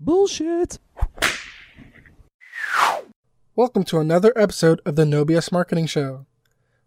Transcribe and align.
Bullshit. 0.00 0.78
Welcome 3.56 3.82
to 3.86 3.98
another 3.98 4.32
episode 4.36 4.80
of 4.86 4.94
the 4.94 5.04
No 5.04 5.24
BS 5.24 5.50
Marketing 5.50 5.86
Show. 5.86 6.24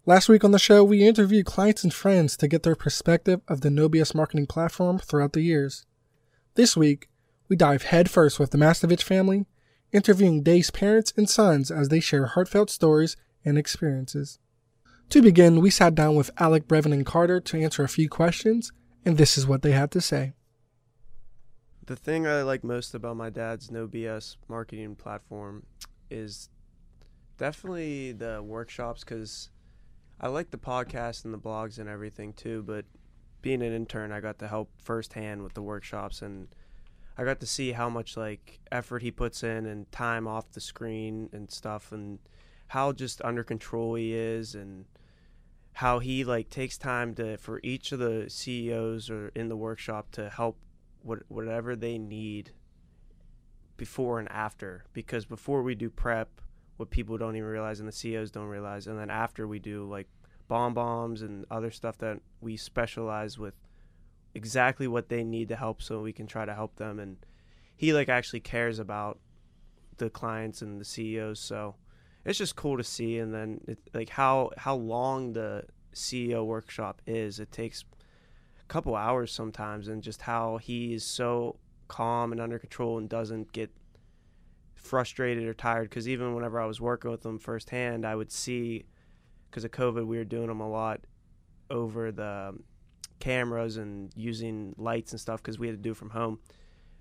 Last 0.06 0.30
week 0.30 0.46
on 0.46 0.52
the 0.52 0.58
show, 0.58 0.82
we 0.86 1.06
interviewed 1.06 1.46
clients 1.46 1.84
and 1.84 1.94
friends 1.94 2.38
to 2.38 2.48
get 2.48 2.64
their 2.64 2.74
perspective 2.74 3.42
of 3.50 3.60
the 3.60 3.70
No 3.70 3.90
BS 3.90 4.16
marketing 4.16 4.48
platform 4.48 4.98
throughout 4.98 5.34
the 5.34 5.42
years. 5.42 5.86
This 6.56 6.78
week, 6.78 7.10
we 7.50 7.58
dive 7.58 7.84
headfirst 7.84 8.40
with 8.40 8.52
the 8.52 8.58
Mastovich 8.58 9.04
family, 9.04 9.46
interviewing 9.92 10.42
Dave's 10.42 10.72
parents 10.72 11.12
and 11.18 11.30
sons 11.30 11.70
as 11.70 11.90
they 11.90 12.00
share 12.00 12.28
heartfelt 12.28 12.70
stories 12.70 13.18
and 13.44 13.58
experiences. 13.58 14.40
To 15.10 15.22
begin, 15.22 15.60
we 15.60 15.70
sat 15.70 15.96
down 15.96 16.16
with 16.16 16.32
Alec, 16.38 16.66
Brevin, 16.66 16.94
and 16.94 17.06
Carter 17.06 17.42
to 17.42 17.62
answer 17.62 17.84
a 17.84 17.90
few 17.90 18.08
questions, 18.08 18.72
and 19.04 19.18
this 19.18 19.38
is 19.38 19.46
what 19.46 19.64
they 19.64 19.74
had 19.74 19.92
to 19.92 20.00
say. 20.00 20.32
The 21.86 21.96
thing 21.96 22.28
I 22.28 22.44
like 22.44 22.64
most 22.64 22.94
about 22.94 23.18
my 23.18 23.30
dad's 23.30 23.72
No 23.72 23.88
BS 23.88 24.38
marketing 24.48 24.96
platform 24.96 25.66
is 26.10 26.50
definitely 27.38 28.12
the 28.12 28.44
workshops 28.44 29.04
because 29.04 29.50
I 30.20 30.28
like 30.28 30.52
the 30.52 30.58
podcast 30.58 31.26
and 31.26 31.34
the 31.34 31.40
blogs 31.40 31.80
and 31.80 31.90
everything 31.90 32.34
too. 32.34 32.64
But 32.64 32.86
being 33.42 33.64
an 33.64 33.74
intern, 33.74 34.12
I 34.12 34.20
got 34.20 34.38
to 34.40 34.48
help 34.48 34.70
firsthand 34.78 35.42
with 35.42 35.56
the 35.56 35.64
workshops 35.64 36.22
and 36.22 36.48
I 37.18 37.24
got 37.24 37.40
to 37.40 37.48
see 37.48 37.72
how 37.72 37.90
much 37.90 38.16
like 38.16 38.60
effort 38.72 39.02
he 39.02 39.12
puts 39.12 39.44
in 39.44 39.66
and 39.66 39.92
time 39.92 40.28
off 40.28 40.52
the 40.52 40.62
screen 40.62 41.30
and 41.34 41.52
stuff 41.52 41.92
and 41.92 42.20
how 42.68 42.94
just 42.94 43.22
under 43.24 43.44
control 43.44 43.96
he 43.96 44.14
is 44.14 44.56
and 44.56 44.86
how 45.74 46.00
he 46.00 46.24
like 46.24 46.50
takes 46.50 46.78
time 46.78 47.16
to 47.16 47.38
for 47.38 47.60
each 47.64 47.92
of 47.92 48.00
the 48.00 48.30
CEOs 48.30 49.10
or 49.10 49.30
in 49.36 49.50
the 49.50 49.58
workshop 49.58 50.12
to 50.12 50.30
help 50.30 50.58
what 51.04 51.20
whatever 51.28 51.76
they 51.76 51.98
need 51.98 52.52
before 53.78 54.20
and 54.20 54.32
after 54.32 54.86
because 54.94 55.26
before 55.26 55.64
we 55.64 55.74
do 55.74 55.90
prep 55.90 56.42
what 56.78 56.90
people 56.90 57.18
don't 57.18 57.36
even 57.36 57.48
realize 57.48 57.80
and 57.80 57.88
the 57.88 57.94
CEOs 57.94 58.32
don't 58.32 58.48
realize 58.48 58.88
and 58.88 59.00
then 59.00 59.10
after 59.10 59.48
we 59.48 59.60
do 59.60 59.88
like 59.90 60.08
bomb 60.48 60.74
bombs 60.74 61.22
and 61.22 61.46
other 61.50 61.72
stuff 61.72 61.98
that 61.98 62.20
we 62.42 62.58
specialize 62.58 63.40
with 63.40 63.56
exactly 64.34 64.88
what 64.88 65.10
they 65.10 65.24
need 65.24 65.48
to 65.48 65.56
help 65.56 65.82
so 65.82 66.02
we 66.02 66.14
can 66.14 66.28
try 66.28 66.46
to 66.46 66.54
help 66.54 66.76
them 66.76 67.00
and 67.00 67.18
he 67.76 67.94
like 67.94 68.10
actually 68.10 68.40
cares 68.40 68.80
about 68.80 69.20
the 69.98 70.10
clients 70.10 70.62
and 70.62 70.80
the 70.80 70.86
CEOs 70.86 71.40
so 71.40 71.76
it's 72.24 72.38
just 72.38 72.56
cool 72.56 72.78
to 72.78 72.84
see 72.84 73.18
and 73.18 73.34
then 73.34 73.62
it, 73.68 73.80
like 73.94 74.10
how 74.10 74.52
how 74.58 74.76
long 74.76 75.34
the 75.34 75.64
CEO 75.94 76.46
workshop 76.46 77.02
is. 77.06 77.40
It 77.40 77.52
takes 77.52 77.84
couple 78.72 78.96
hours 78.96 79.34
sometimes 79.34 79.90
and 79.90 80.02
just 80.02 80.22
how 80.22 80.56
he 80.56 80.94
is 80.94 81.04
so 81.04 81.58
calm 81.90 82.32
and 82.32 82.40
under 82.40 82.58
control 82.58 82.98
and 82.98 83.10
doesn't 83.10 83.52
get 83.52 83.70
frustrated 84.76 85.44
or 85.44 85.54
tired. 85.54 85.90
Because 85.90 86.08
even 86.08 86.34
whenever 86.34 86.58
I 86.58 86.66
was 86.66 86.80
working 86.80 87.12
with 87.12 87.26
him 87.26 87.38
firsthand 87.38 88.06
I 88.06 88.16
would 88.16 88.32
see 88.32 88.86
because 89.50 89.66
of 89.66 89.72
COVID 89.72 90.08
we 90.08 90.18
were 90.18 90.24
doing 90.24 90.48
them 90.48 90.62
a 90.62 90.70
lot 90.70 91.02
over 91.70 92.14
the 92.14 92.48
um, 92.50 92.64
cameras 93.20 93.76
and 93.76 94.10
using 94.16 94.74
lights 94.78 95.12
and 95.12 95.20
stuff 95.20 95.44
because 95.44 95.60
we 95.60 95.68
had 95.68 95.76
to 95.76 95.82
do 95.82 95.94
from 95.94 96.12
home. 96.12 96.40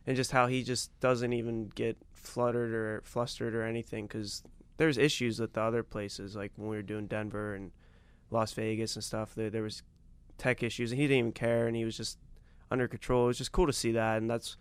And 0.09 0.17
just 0.17 0.33
how 0.33 0.49
he 0.49 0.65
just 0.65 0.99
doesn't 0.99 1.33
even 1.33 1.69
get 1.77 1.97
fluttered 2.11 2.73
or 2.75 3.03
flustered 3.05 3.55
or 3.55 3.63
anything 3.63 4.09
because 4.09 4.43
there's 4.77 4.99
issues 4.99 5.39
with 5.39 5.53
the 5.53 5.61
other 5.63 5.85
places 5.85 6.35
like 6.35 6.51
when 6.57 6.69
we 6.69 6.75
were 6.75 6.83
doing 6.83 7.07
denver 7.07 7.55
and 7.55 7.71
las 8.31 8.53
vegas 8.55 8.97
and 8.97 9.05
stuff 9.05 9.37
there, 9.37 9.51
there 9.51 9.63
was 9.63 9.83
tech 10.41 10.63
issues 10.63 10.91
and 10.91 11.01
he 11.01 11.07
didn't 11.07 11.19
even 11.19 11.33
care 11.33 11.67
and 11.67 11.77
he 11.77 11.85
was 11.85 11.97
just 11.97 12.19
under 12.71 12.89
control 12.89 13.25
it 13.25 13.29
was 13.29 13.39
just 13.39 13.53
cool 13.53 13.67
to 13.67 13.73
see 13.73 13.93
that 13.93 14.19
and 14.19 14.29
that's 14.29 14.57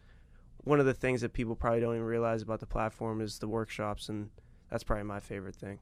one 0.65 0.79
of 0.79 0.85
the 0.85 0.93
things 0.93 1.21
that 1.21 1.33
people 1.33 1.55
probably 1.55 1.79
don't 1.79 1.95
even 1.95 2.05
realize 2.05 2.41
about 2.41 2.59
the 2.59 2.65
platform 2.65 3.21
is 3.21 3.39
the 3.39 3.47
workshops 3.47 4.09
and 4.09 4.29
that's 4.69 4.83
probably 4.83 5.05
my 5.05 5.19
favorite 5.19 5.55
thing 5.55 5.79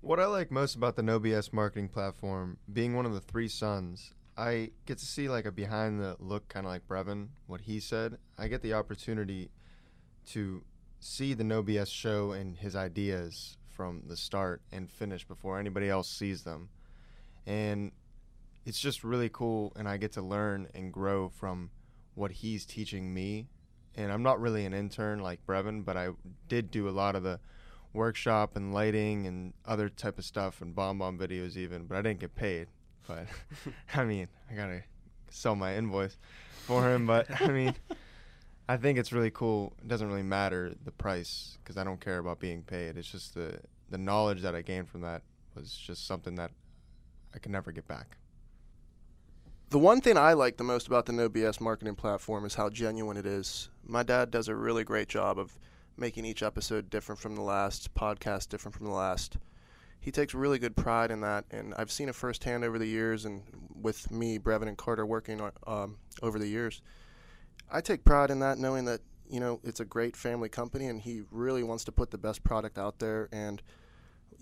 What 0.00 0.18
I 0.18 0.26
like 0.26 0.50
most 0.50 0.74
about 0.74 0.96
the 0.96 1.02
No 1.02 1.20
BS 1.20 1.52
marketing 1.52 1.88
platform, 1.88 2.58
being 2.72 2.96
one 2.96 3.06
of 3.06 3.14
the 3.14 3.20
three 3.20 3.46
sons, 3.48 4.12
I 4.36 4.70
get 4.86 4.98
to 4.98 5.06
see 5.06 5.28
like 5.28 5.44
a 5.46 5.52
behind 5.52 6.00
the 6.00 6.16
look, 6.18 6.48
kind 6.48 6.66
of 6.66 6.72
like 6.72 6.88
Brevin, 6.88 7.28
what 7.46 7.60
he 7.60 7.78
said. 7.78 8.18
I 8.36 8.48
get 8.48 8.62
the 8.62 8.74
opportunity 8.74 9.50
to 10.30 10.64
see 10.98 11.34
the 11.34 11.44
No 11.44 11.62
BS 11.62 11.86
show 11.86 12.32
and 12.32 12.56
his 12.56 12.74
ideas 12.74 13.56
from 13.68 14.02
the 14.08 14.16
start 14.16 14.60
and 14.72 14.90
finish 14.90 15.24
before 15.24 15.60
anybody 15.60 15.88
else 15.88 16.08
sees 16.08 16.42
them. 16.42 16.68
And 17.46 17.92
it's 18.64 18.78
just 18.78 19.02
really 19.02 19.28
cool, 19.28 19.72
and 19.76 19.88
I 19.88 19.96
get 19.96 20.12
to 20.12 20.22
learn 20.22 20.68
and 20.74 20.92
grow 20.92 21.28
from 21.28 21.70
what 22.14 22.30
he's 22.30 22.64
teaching 22.64 23.12
me. 23.12 23.48
And 23.94 24.10
I'm 24.10 24.22
not 24.22 24.40
really 24.40 24.64
an 24.64 24.72
intern 24.72 25.20
like 25.20 25.44
Brevin, 25.46 25.84
but 25.84 25.96
I 25.96 26.10
did 26.48 26.70
do 26.70 26.88
a 26.88 26.90
lot 26.90 27.14
of 27.14 27.22
the 27.22 27.40
workshop 27.92 28.56
and 28.56 28.72
lighting 28.72 29.26
and 29.26 29.52
other 29.66 29.88
type 29.88 30.18
of 30.18 30.24
stuff 30.24 30.62
and 30.62 30.74
bomb 30.74 30.98
bomb 30.98 31.18
videos 31.18 31.56
even, 31.56 31.84
but 31.84 31.96
I 31.96 32.02
didn't 32.02 32.20
get 32.20 32.34
paid. 32.34 32.68
But 33.06 33.26
I 33.94 34.04
mean, 34.04 34.28
I 34.50 34.54
gotta 34.54 34.82
sell 35.30 35.54
my 35.54 35.76
invoice 35.76 36.16
for 36.66 36.88
him. 36.90 37.06
But 37.06 37.42
I 37.42 37.48
mean, 37.48 37.74
I 38.68 38.76
think 38.76 38.98
it's 38.98 39.12
really 39.12 39.30
cool. 39.30 39.74
It 39.82 39.88
doesn't 39.88 40.08
really 40.08 40.22
matter 40.22 40.74
the 40.84 40.92
price 40.92 41.58
because 41.62 41.76
I 41.76 41.84
don't 41.84 42.00
care 42.00 42.18
about 42.18 42.40
being 42.40 42.62
paid. 42.62 42.96
It's 42.96 43.10
just 43.10 43.34
the 43.34 43.58
the 43.90 43.98
knowledge 43.98 44.40
that 44.42 44.54
I 44.54 44.62
gained 44.62 44.88
from 44.88 45.02
that 45.02 45.22
was 45.54 45.74
just 45.76 46.06
something 46.06 46.36
that 46.36 46.50
I 47.34 47.38
can 47.38 47.52
never 47.52 47.72
get 47.72 47.86
back. 47.86 48.16
The 49.72 49.78
one 49.78 50.02
thing 50.02 50.18
I 50.18 50.34
like 50.34 50.58
the 50.58 50.64
most 50.64 50.86
about 50.86 51.06
the 51.06 51.14
No 51.14 51.30
BS 51.30 51.58
marketing 51.58 51.94
platform 51.94 52.44
is 52.44 52.56
how 52.56 52.68
genuine 52.68 53.16
it 53.16 53.24
is. 53.24 53.70
My 53.82 54.02
dad 54.02 54.30
does 54.30 54.48
a 54.48 54.54
really 54.54 54.84
great 54.84 55.08
job 55.08 55.38
of 55.38 55.58
making 55.96 56.26
each 56.26 56.42
episode 56.42 56.90
different 56.90 57.18
from 57.18 57.36
the 57.36 57.40
last, 57.40 57.94
podcast 57.94 58.50
different 58.50 58.76
from 58.76 58.84
the 58.84 58.92
last. 58.92 59.38
He 59.98 60.10
takes 60.10 60.34
really 60.34 60.58
good 60.58 60.76
pride 60.76 61.10
in 61.10 61.22
that, 61.22 61.46
and 61.50 61.72
I've 61.78 61.90
seen 61.90 62.10
it 62.10 62.14
firsthand 62.14 62.64
over 62.64 62.78
the 62.78 62.84
years, 62.84 63.24
and 63.24 63.44
with 63.74 64.10
me, 64.10 64.38
Brevin, 64.38 64.68
and 64.68 64.76
Carter 64.76 65.06
working 65.06 65.40
on, 65.40 65.52
um, 65.66 65.96
over 66.20 66.38
the 66.38 66.48
years. 66.48 66.82
I 67.70 67.80
take 67.80 68.04
pride 68.04 68.30
in 68.30 68.40
that, 68.40 68.58
knowing 68.58 68.84
that 68.84 69.00
you 69.26 69.40
know 69.40 69.58
it's 69.64 69.80
a 69.80 69.86
great 69.86 70.18
family 70.18 70.50
company, 70.50 70.88
and 70.88 71.00
he 71.00 71.22
really 71.30 71.62
wants 71.62 71.84
to 71.84 71.92
put 71.92 72.10
the 72.10 72.18
best 72.18 72.44
product 72.44 72.76
out 72.76 72.98
there. 72.98 73.30
And 73.32 73.62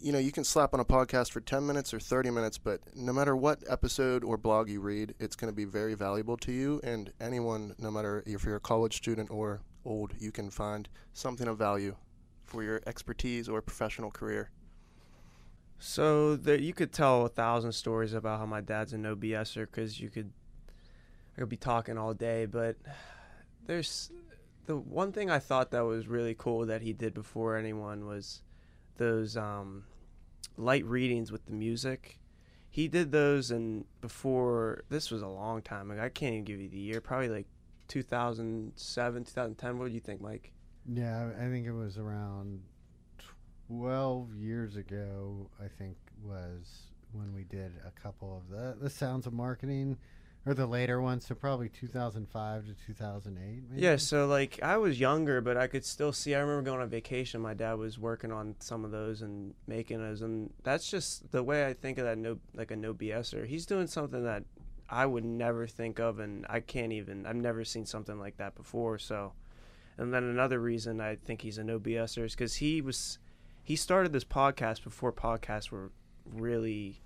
you 0.01 0.13
know, 0.13 0.19
you 0.19 0.33
can 0.33 0.45
slap 0.45 0.73
on 0.73 0.81
a 0.81 0.85
podcast 0.85 1.31
for 1.31 1.41
10 1.41 1.67
minutes 1.67 1.93
or 1.93 2.01
30 2.01 2.31
minutes, 2.31 2.57
but 2.57 2.81
no 2.95 3.13
matter 3.13 3.37
what 3.37 3.63
episode 3.69 4.25
or 4.25 4.39
blog 4.39 4.69
you 4.69 4.81
read, 4.81 5.15
it's 5.21 5.37
going 5.37 5.53
to 5.53 5.57
be 5.57 5.67
very 5.67 5.95
valuable 5.95 6.37
to 6.39 6.53
you. 6.53 6.81
And 6.83 7.13
anyone, 7.21 7.75
no 7.79 7.91
matter 7.91 8.23
if 8.27 8.45
you're 8.45 8.57
a 8.57 8.61
college 8.61 8.97
student 8.97 9.31
or 9.31 9.61
old, 9.85 10.15
you 10.19 10.33
can 10.33 10.51
find 10.51 10.89
something 11.13 11.47
of 11.47 11.59
value 11.59 11.97
for 12.45 12.63
your 12.63 12.81
expertise 12.87 13.49
or 13.49 13.61
professional 13.61 14.11
career. 14.11 14.51
So 15.79 16.37
there, 16.37 16.57
you 16.57 16.73
could 16.73 16.93
tell 16.93 17.27
a 17.27 17.29
thousand 17.29 17.73
stories 17.73 18.15
about 18.15 18.39
how 18.39 18.47
my 18.47 18.61
dad's 18.63 18.93
a 18.93 18.99
no 18.99 19.15
BSer 19.15 19.67
because 19.67 20.01
you 20.01 20.09
could, 20.09 20.33
I 21.37 21.41
could 21.41 21.49
be 21.49 21.57
talking 21.57 21.99
all 21.99 22.15
day. 22.15 22.47
But 22.47 22.77
there's 23.67 24.11
the 24.67 24.77
one 24.77 25.13
thing 25.13 25.31
I 25.31 25.39
thought 25.39 25.71
that 25.73 25.81
was 25.81 26.09
really 26.09 26.35
cool 26.39 26.67
that 26.67 26.81
he 26.81 26.93
did 26.93 27.13
before 27.13 27.57
anyone 27.57 28.07
was 28.07 28.43
those 28.97 29.37
um, 29.37 29.85
light 30.61 30.85
readings 30.85 31.33
with 31.33 31.47
the 31.47 31.53
music. 31.53 32.19
He 32.69 32.87
did 32.87 33.11
those 33.11 33.51
and 33.51 33.85
before 34.01 34.85
this 34.89 35.11
was 35.11 35.23
a 35.23 35.29
long 35.29 35.63
time 35.63 35.91
ago. 35.91 36.03
I 36.03 36.09
can't 36.09 36.35
even 36.35 36.45
give 36.45 36.61
you 36.61 36.69
the 36.69 36.79
year. 36.79 37.01
Probably 37.01 37.29
like 37.29 37.47
2007, 37.89 39.25
2010. 39.25 39.79
What 39.79 39.89
do 39.89 39.95
you 39.95 40.01
think, 40.01 40.21
Mike? 40.21 40.53
Yeah, 40.87 41.31
I 41.37 41.49
think 41.49 41.67
it 41.67 41.73
was 41.73 41.99
around 41.99 42.61
12 43.69 44.35
years 44.37 44.77
ago, 44.77 45.51
I 45.63 45.69
think 45.69 45.97
was 46.23 46.91
when 47.13 47.35
we 47.35 47.45
did 47.45 47.73
a 47.87 48.01
couple 48.01 48.37
of 48.37 48.49
the 48.57 48.77
the 48.81 48.91
sounds 48.91 49.27
of 49.27 49.33
marketing 49.33 49.97
or 50.47 50.55
the 50.55 50.67
later 50.67 51.01
ones, 51.01 51.27
so 51.27 51.35
probably 51.35 51.69
2005 51.69 52.67
to 52.67 52.75
2008 52.87 53.63
maybe. 53.71 53.83
Yeah, 53.83 53.97
so 53.97 54.27
like 54.27 54.59
I 54.63 54.79
was 54.79 54.99
younger, 54.99 55.41
but 55.41 55.57
I 55.57 55.67
could 55.67 55.85
still 55.85 56.13
see. 56.13 56.35
I 56.35 56.41
remember 56.41 56.63
going 56.63 56.81
on 56.81 56.89
vacation. 56.89 57.41
My 57.41 57.55
dad 57.55 57.75
was 57.75 57.99
working 57.99 58.33
on 58.33 58.57
some 58.59 58.85
of 58.85 58.91
those 58.91 59.23
and 59.23 59.55
making 59.67 59.99
those, 59.99 60.23
and 60.23 60.53
that's 60.63 60.91
just 60.91 61.31
the 61.33 61.43
way 61.43 61.67
I 61.67 61.75
think 61.75 61.99
of 61.99 62.05
that. 62.05 62.19
No, 62.19 62.39
like 62.55 62.71
a 62.71 62.77
no 62.77 62.95
BSer. 62.95 63.47
He's 63.47 63.67
doing 63.67 63.87
something 63.87 64.25
that 64.25 64.45
I 64.89 65.07
would 65.07 65.25
never 65.25 65.67
think 65.67 66.01
of, 66.01 66.19
and 66.19 66.47
I 66.49 66.61
can't 66.61 66.93
even. 66.93 67.27
I've 67.27 67.37
never 67.37 67.65
seen 67.65 67.85
something 67.85 68.19
like 68.19 68.39
that 68.39 68.55
before. 68.55 68.99
So, 68.99 69.33
and 69.99 70.13
then 70.13 70.25
another 70.25 70.59
reason 70.59 71.01
I 71.01 71.17
think 71.17 71.43
he's 71.43 71.59
a 71.59 71.65
no 71.65 71.79
BSer 71.79 72.25
is 72.25 72.33
because 72.33 72.57
he 72.57 72.81
was 72.81 73.19
he 73.63 73.77
started 73.77 74.13
this 74.13 74.25
podcast 74.25 74.83
before 74.83 75.13
podcasts 75.13 75.71
were 75.71 75.93
really 76.25 77.03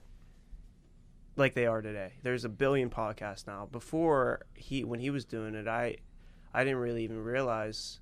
like 1.37 1.55
they 1.55 1.67
are 1.67 1.83
today. 1.83 2.13
There's 2.23 2.45
a 2.45 2.49
billion 2.49 2.91
podcasts 2.91 3.47
now. 3.47 3.69
Before 3.71 4.47
he 4.55 4.85
when 4.85 5.01
he 5.01 5.11
was 5.11 5.25
doing 5.25 5.55
it, 5.55 5.69
I 5.69 5.97
I 6.53 6.65
didn't 6.65 6.79
really 6.79 7.05
even 7.05 7.19
realize 7.19 8.01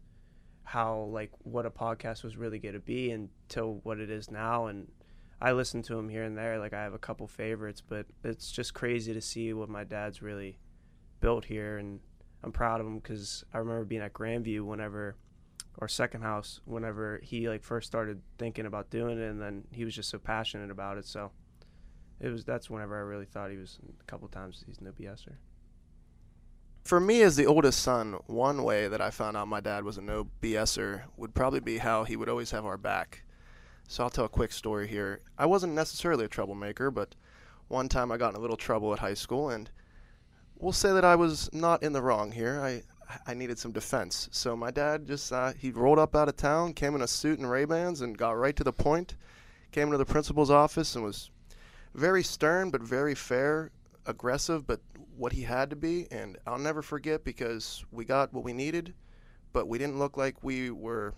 how 0.64 1.08
like 1.12 1.30
what 1.42 1.66
a 1.66 1.70
podcast 1.70 2.22
was 2.22 2.36
really 2.36 2.58
going 2.58 2.74
to 2.74 2.80
be 2.80 3.10
until 3.10 3.80
what 3.82 3.98
it 3.98 4.10
is 4.10 4.30
now 4.30 4.66
and 4.66 4.86
I 5.40 5.52
listen 5.52 5.82
to 5.82 5.98
him 5.98 6.08
here 6.08 6.22
and 6.22 6.38
there 6.38 6.60
like 6.60 6.72
I 6.72 6.82
have 6.84 6.94
a 6.94 6.98
couple 6.98 7.26
favorites, 7.26 7.82
but 7.86 8.06
it's 8.22 8.52
just 8.52 8.74
crazy 8.74 9.12
to 9.12 9.20
see 9.20 9.52
what 9.52 9.68
my 9.68 9.82
dad's 9.82 10.22
really 10.22 10.58
built 11.20 11.44
here 11.44 11.78
and 11.78 11.98
I'm 12.44 12.52
proud 12.52 12.80
of 12.80 12.86
him 12.86 13.00
cuz 13.00 13.44
I 13.52 13.58
remember 13.58 13.84
being 13.84 14.02
at 14.02 14.12
Grandview 14.12 14.62
whenever 14.62 15.16
or 15.78 15.88
second 15.88 16.22
house 16.22 16.60
whenever 16.64 17.18
he 17.22 17.48
like 17.48 17.62
first 17.64 17.86
started 17.86 18.20
thinking 18.38 18.66
about 18.66 18.90
doing 18.90 19.18
it, 19.18 19.30
and 19.30 19.40
then 19.40 19.64
he 19.72 19.84
was 19.84 19.94
just 19.94 20.10
so 20.10 20.18
passionate 20.18 20.70
about 20.70 20.98
it. 20.98 21.06
So 21.06 21.32
it 22.22 22.30
was 22.30 22.44
that's 22.44 22.70
whenever 22.70 22.96
I 22.96 23.00
really 23.00 23.26
thought 23.26 23.50
he 23.50 23.56
was 23.56 23.78
a 24.00 24.04
couple 24.04 24.28
times 24.28 24.62
he's 24.66 24.80
no 24.80 24.92
BSer. 24.92 25.34
For 26.84 26.98
me, 26.98 27.22
as 27.22 27.36
the 27.36 27.46
oldest 27.46 27.80
son, 27.80 28.16
one 28.26 28.64
way 28.64 28.88
that 28.88 29.00
I 29.00 29.10
found 29.10 29.36
out 29.36 29.46
my 29.46 29.60
dad 29.60 29.84
was 29.84 29.98
a 29.98 30.02
no 30.02 30.28
BSer 30.40 31.02
would 31.16 31.34
probably 31.34 31.60
be 31.60 31.78
how 31.78 32.04
he 32.04 32.16
would 32.16 32.28
always 32.28 32.50
have 32.52 32.64
our 32.64 32.78
back. 32.78 33.22
So 33.88 34.02
I'll 34.02 34.10
tell 34.10 34.24
a 34.24 34.28
quick 34.28 34.52
story 34.52 34.88
here. 34.88 35.20
I 35.36 35.46
wasn't 35.46 35.74
necessarily 35.74 36.24
a 36.24 36.28
troublemaker, 36.28 36.90
but 36.90 37.14
one 37.68 37.88
time 37.88 38.10
I 38.10 38.16
got 38.16 38.30
in 38.30 38.36
a 38.36 38.40
little 38.40 38.56
trouble 38.56 38.92
at 38.92 39.00
high 39.00 39.14
school, 39.14 39.50
and 39.50 39.70
we'll 40.56 40.72
say 40.72 40.92
that 40.92 41.04
I 41.04 41.16
was 41.16 41.52
not 41.52 41.82
in 41.82 41.92
the 41.92 42.02
wrong 42.02 42.32
here. 42.32 42.60
I 42.60 42.82
I 43.26 43.34
needed 43.34 43.58
some 43.58 43.72
defense, 43.72 44.28
so 44.32 44.56
my 44.56 44.70
dad 44.70 45.06
just 45.06 45.32
uh, 45.32 45.52
he 45.58 45.70
rolled 45.70 45.98
up 45.98 46.16
out 46.16 46.28
of 46.28 46.36
town, 46.36 46.72
came 46.72 46.94
in 46.94 47.02
a 47.02 47.08
suit 47.08 47.38
and 47.38 47.50
Ray 47.50 47.64
Bans, 47.66 48.00
and 48.00 48.16
got 48.16 48.38
right 48.38 48.56
to 48.56 48.64
the 48.64 48.72
point. 48.72 49.16
Came 49.70 49.88
into 49.88 49.98
the 49.98 50.06
principal's 50.06 50.50
office 50.50 50.94
and 50.94 51.04
was 51.04 51.30
very 51.94 52.22
stern 52.22 52.70
but 52.70 52.82
very 52.82 53.14
fair, 53.14 53.70
aggressive 54.06 54.66
but 54.66 54.80
what 55.16 55.32
he 55.32 55.42
had 55.42 55.70
to 55.70 55.76
be, 55.76 56.06
and 56.10 56.38
I'll 56.46 56.58
never 56.58 56.82
forget 56.82 57.24
because 57.24 57.84
we 57.92 58.04
got 58.04 58.32
what 58.32 58.44
we 58.44 58.52
needed, 58.52 58.94
but 59.52 59.68
we 59.68 59.78
didn't 59.78 59.98
look 59.98 60.16
like 60.16 60.42
we 60.42 60.70
were 60.70 61.14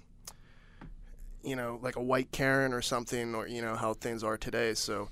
you 1.45 1.57
know, 1.57 1.79
like 1.83 1.97
a 1.97 2.03
white 2.03 2.33
Karen 2.33 2.73
or 2.73 2.83
something, 2.83 3.35
or 3.35 3.47
you 3.47 3.63
know 3.63 3.77
how 3.77 3.95
things 3.95 4.25
are 4.25 4.37
today. 4.37 4.75
So 4.75 5.09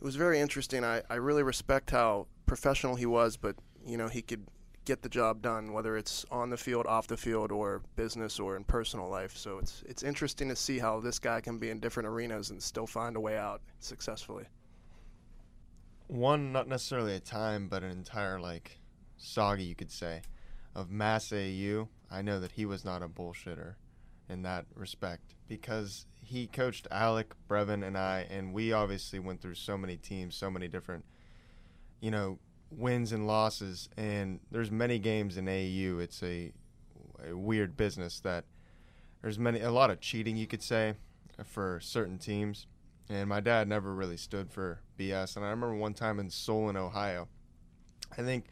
it 0.00 0.04
was 0.04 0.16
very 0.16 0.40
interesting. 0.40 0.84
I, 0.84 1.02
I 1.08 1.14
really 1.14 1.42
respect 1.42 1.90
how 1.90 2.26
professional 2.44 2.96
he 2.96 3.06
was, 3.06 3.36
but 3.36 3.56
you 3.86 3.96
know 3.96 4.08
he 4.08 4.20
could 4.20 4.46
get 4.84 5.02
the 5.02 5.08
job 5.08 5.42
done, 5.42 5.72
whether 5.72 5.96
it's 5.96 6.24
on 6.30 6.50
the 6.50 6.56
field, 6.56 6.86
off 6.86 7.06
the 7.06 7.16
field, 7.16 7.50
or 7.50 7.82
business 7.96 8.38
or 8.38 8.56
in 8.56 8.64
personal 8.64 9.08
life. 9.08 9.36
So 9.36 9.58
it's 9.58 9.82
it's 9.86 10.02
interesting 10.02 10.48
to 10.48 10.56
see 10.56 10.78
how 10.78 11.00
this 11.00 11.18
guy 11.18 11.40
can 11.40 11.58
be 11.58 11.70
in 11.70 11.80
different 11.80 12.08
arenas 12.08 12.50
and 12.50 12.62
still 12.62 12.86
find 12.86 13.16
a 13.16 13.20
way 13.20 13.38
out 13.38 13.62
successfully. 13.78 14.44
One, 16.08 16.52
not 16.52 16.68
necessarily 16.68 17.14
a 17.14 17.20
time, 17.20 17.68
but 17.68 17.82
an 17.82 17.90
entire 17.90 18.38
like 18.38 18.78
saga, 19.16 19.62
you 19.62 19.74
could 19.74 19.90
say, 19.90 20.22
of 20.74 20.90
Mass 20.90 21.32
AU. 21.32 21.88
I 22.10 22.22
know 22.22 22.38
that 22.38 22.52
he 22.52 22.64
was 22.64 22.84
not 22.84 23.02
a 23.02 23.08
bullshitter 23.08 23.74
in 24.28 24.42
that 24.42 24.66
respect 24.74 25.34
because 25.48 26.06
he 26.22 26.46
coached 26.46 26.86
Alec, 26.90 27.34
Brevin, 27.48 27.86
and 27.86 27.96
I, 27.96 28.26
and 28.30 28.52
we 28.52 28.72
obviously 28.72 29.18
went 29.18 29.40
through 29.40 29.54
so 29.54 29.76
many 29.76 29.96
teams, 29.96 30.36
so 30.36 30.50
many 30.50 30.68
different, 30.68 31.04
you 32.00 32.10
know, 32.10 32.38
wins 32.70 33.12
and 33.12 33.26
losses. 33.26 33.88
And 33.96 34.40
there's 34.50 34.70
many 34.70 34.98
games 34.98 35.36
in 35.36 35.48
AU. 35.48 35.98
It's 35.98 36.22
a, 36.22 36.52
a 37.28 37.36
weird 37.36 37.76
business 37.76 38.20
that 38.20 38.44
there's 39.22 39.38
many 39.38 39.60
a 39.60 39.70
lot 39.70 39.90
of 39.90 40.00
cheating, 40.00 40.36
you 40.36 40.46
could 40.46 40.62
say, 40.62 40.94
for 41.44 41.80
certain 41.80 42.18
teams. 42.18 42.66
And 43.08 43.28
my 43.28 43.40
dad 43.40 43.68
never 43.68 43.94
really 43.94 44.16
stood 44.16 44.50
for 44.50 44.80
BS. 44.98 45.36
And 45.36 45.44
I 45.44 45.50
remember 45.50 45.76
one 45.76 45.94
time 45.94 46.18
in 46.18 46.30
Solon, 46.30 46.76
Ohio, 46.76 47.28
I 48.12 48.22
think 48.22 48.46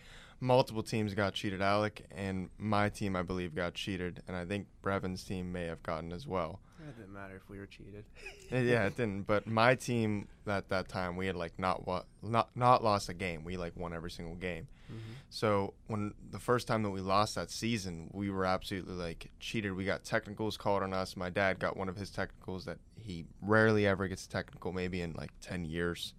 multiple 0.45 0.83
teams 0.83 1.15
got 1.15 1.33
cheated. 1.33 1.63
Alec 1.63 2.05
and 2.15 2.51
my 2.59 2.91
team, 2.91 3.17
I 3.17 3.23
believe, 3.23 3.55
got 3.55 3.75
cheated, 3.75 4.23
and 4.29 4.37
I 4.37 4.45
think 4.45 4.67
Brevin's 4.83 5.25
team 5.25 5.51
may 5.51 5.65
have 5.65 5.83
gotten 5.83 6.13
as 6.13 6.27
well. 6.27 6.61
It 6.87 6.99
didn't 6.99 7.15
matter 7.15 7.35
if 7.35 7.49
we 7.49 7.59
were 7.59 7.67
cheated. 7.67 8.05
yeah, 8.51 8.85
it 8.85 8.95
didn't. 8.95 9.23
But 9.23 9.47
my 9.47 9.75
team 9.75 10.29
at 10.47 10.69
that 10.69 10.87
time, 10.87 11.17
we 11.17 11.27
had 11.27 11.35
like 11.35 11.59
not 11.59 11.87
what 11.87 12.05
not 12.23 12.51
not 12.55 12.85
lost 12.85 13.09
a 13.09 13.15
game. 13.15 13.43
We 13.43 13.57
like 13.57 13.75
won 13.75 13.95
every 13.95 14.11
single 14.11 14.35
game. 14.35 14.69
Mm-hmm. 14.93 15.13
So 15.31 15.73
when 15.87 16.13
the 16.31 16.39
first 16.39 16.69
time 16.69 16.83
that 16.83 16.91
we 16.91 17.01
lost 17.01 17.37
that 17.37 17.51
season, 17.51 18.11
we 18.13 18.29
were 18.29 18.45
absolutely 18.45 18.97
like 18.97 19.31
cheated. 19.41 19.75
We 19.75 19.87
got 19.87 20.05
technicals 20.05 20.59
called 20.59 20.83
on 20.83 20.93
us. 20.93 21.17
My 21.17 21.31
dad 21.31 21.59
got 21.59 21.75
one 21.75 21.89
of 21.89 21.97
his 21.97 22.11
technicals 22.11 22.67
that 22.67 22.77
he 23.01 23.25
rarely 23.41 23.87
ever 23.87 24.07
gets 24.07 24.27
technical, 24.27 24.71
maybe 24.73 25.01
in 25.01 25.15
like 25.15 25.31
ten 25.41 25.65
years. 25.65 26.13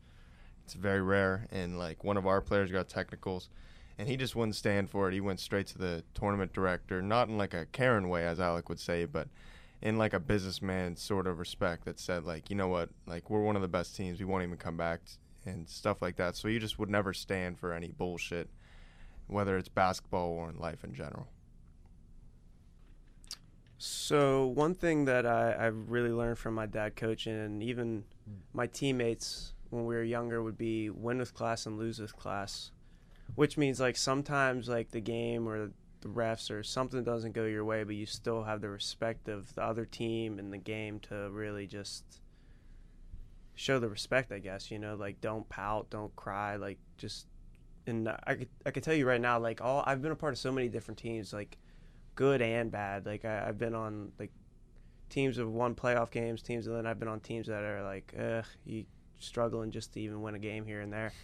It's 0.63 0.73
very 0.73 1.01
rare. 1.01 1.45
And 1.51 1.77
like 1.77 2.03
one 2.03 2.17
of 2.17 2.25
our 2.25 2.41
players 2.41 2.71
got 2.71 2.89
technicals 2.89 3.49
and 3.97 4.07
he 4.07 4.17
just 4.17 4.35
wouldn't 4.35 4.55
stand 4.55 4.89
for 4.89 5.07
it. 5.07 5.13
He 5.13 5.21
went 5.21 5.39
straight 5.39 5.67
to 5.67 5.77
the 5.77 6.03
tournament 6.13 6.53
director, 6.53 7.01
not 7.01 7.29
in 7.29 7.37
like 7.37 7.53
a 7.53 7.65
Karen 7.67 8.09
way, 8.09 8.25
as 8.25 8.39
Alec 8.39 8.69
would 8.69 8.79
say, 8.79 9.05
but 9.05 9.27
in 9.81 9.97
like 9.97 10.13
a 10.13 10.19
businessman 10.19 10.95
sort 10.95 11.27
of 11.27 11.39
respect 11.39 11.85
that 11.85 11.99
said 11.99 12.23
like, 12.23 12.49
you 12.49 12.55
know 12.55 12.67
what, 12.67 12.89
like 13.05 13.29
we're 13.29 13.41
one 13.41 13.55
of 13.55 13.61
the 13.61 13.67
best 13.67 13.95
teams. 13.95 14.19
We 14.19 14.25
won't 14.25 14.43
even 14.43 14.57
come 14.57 14.77
back 14.77 15.01
and 15.45 15.67
stuff 15.69 16.01
like 16.01 16.17
that. 16.17 16.35
So 16.35 16.47
you 16.47 16.59
just 16.59 16.79
would 16.79 16.89
never 16.89 17.13
stand 17.13 17.59
for 17.59 17.73
any 17.73 17.89
bullshit, 17.89 18.49
whether 19.27 19.57
it's 19.57 19.69
basketball 19.69 20.29
or 20.29 20.49
in 20.49 20.57
life 20.57 20.83
in 20.83 20.93
general. 20.93 21.27
So 23.77 24.47
one 24.47 24.73
thing 24.73 25.05
that 25.05 25.25
I, 25.25 25.51
I 25.51 25.65
really 25.65 26.11
learned 26.11 26.37
from 26.37 26.53
my 26.53 26.65
dad 26.65 26.95
coaching 26.95 27.33
and 27.33 27.61
even 27.61 28.03
hmm. 28.25 28.35
my 28.53 28.67
teammates 28.67 29.53
when 29.69 29.85
we 29.85 29.95
were 29.95 30.03
younger 30.03 30.41
would 30.41 30.57
be 30.57 30.89
win 30.89 31.17
with 31.17 31.33
class 31.33 31.65
and 31.65 31.77
lose 31.77 31.99
with 31.99 32.15
class 32.15 32.71
which 33.33 33.57
means 33.57 33.79
like 33.79 33.97
sometimes 33.97 34.69
like 34.69 34.91
the 34.91 35.01
game 35.01 35.47
or 35.47 35.71
the 36.01 36.07
refs 36.07 36.51
or 36.51 36.61
something 36.61 37.03
doesn't 37.03 37.31
go 37.31 37.45
your 37.45 37.65
way, 37.65 37.83
but 37.83 37.95
you 37.95 38.05
still 38.05 38.43
have 38.43 38.61
the 38.61 38.69
respect 38.69 39.27
of 39.27 39.53
the 39.55 39.63
other 39.63 39.85
team 39.85 40.37
and 40.37 40.53
the 40.53 40.57
game 40.57 40.99
to 40.99 41.29
really 41.31 41.65
just 41.65 42.03
show 43.55 43.79
the 43.79 43.89
respect. 43.89 44.31
I 44.31 44.39
guess 44.39 44.69
you 44.69 44.77
know, 44.77 44.95
like 44.95 45.19
don't 45.21 45.47
pout, 45.49 45.89
don't 45.89 46.15
cry, 46.15 46.55
like 46.55 46.77
just. 46.97 47.27
And 47.87 48.09
I 48.09 48.33
could 48.33 48.49
I 48.65 48.71
could 48.71 48.83
tell 48.83 48.95
you 48.95 49.07
right 49.07 49.21
now, 49.21 49.39
like 49.39 49.61
all 49.61 49.83
I've 49.85 50.01
been 50.01 50.11
a 50.11 50.15
part 50.15 50.33
of 50.33 50.39
so 50.39 50.51
many 50.51 50.69
different 50.69 50.97
teams, 50.97 51.33
like 51.33 51.57
good 52.15 52.41
and 52.41 52.71
bad. 52.71 53.05
Like 53.05 53.25
I, 53.25 53.45
I've 53.47 53.57
been 53.59 53.75
on 53.75 54.11
like 54.17 54.31
teams 55.09 55.37
have 55.37 55.47
won 55.47 55.75
playoff 55.75 56.11
games, 56.11 56.41
teams, 56.41 56.67
and 56.67 56.75
then 56.75 56.87
I've 56.87 56.99
been 56.99 57.07
on 57.07 57.19
teams 57.19 57.47
that 57.47 57.63
are 57.63 57.83
like, 57.83 58.13
ugh, 58.19 58.45
you 58.65 58.85
struggling 59.19 59.71
just 59.71 59.93
to 59.93 59.99
even 60.01 60.21
win 60.21 60.35
a 60.35 60.39
game 60.39 60.65
here 60.65 60.81
and 60.81 60.91
there. 60.91 61.13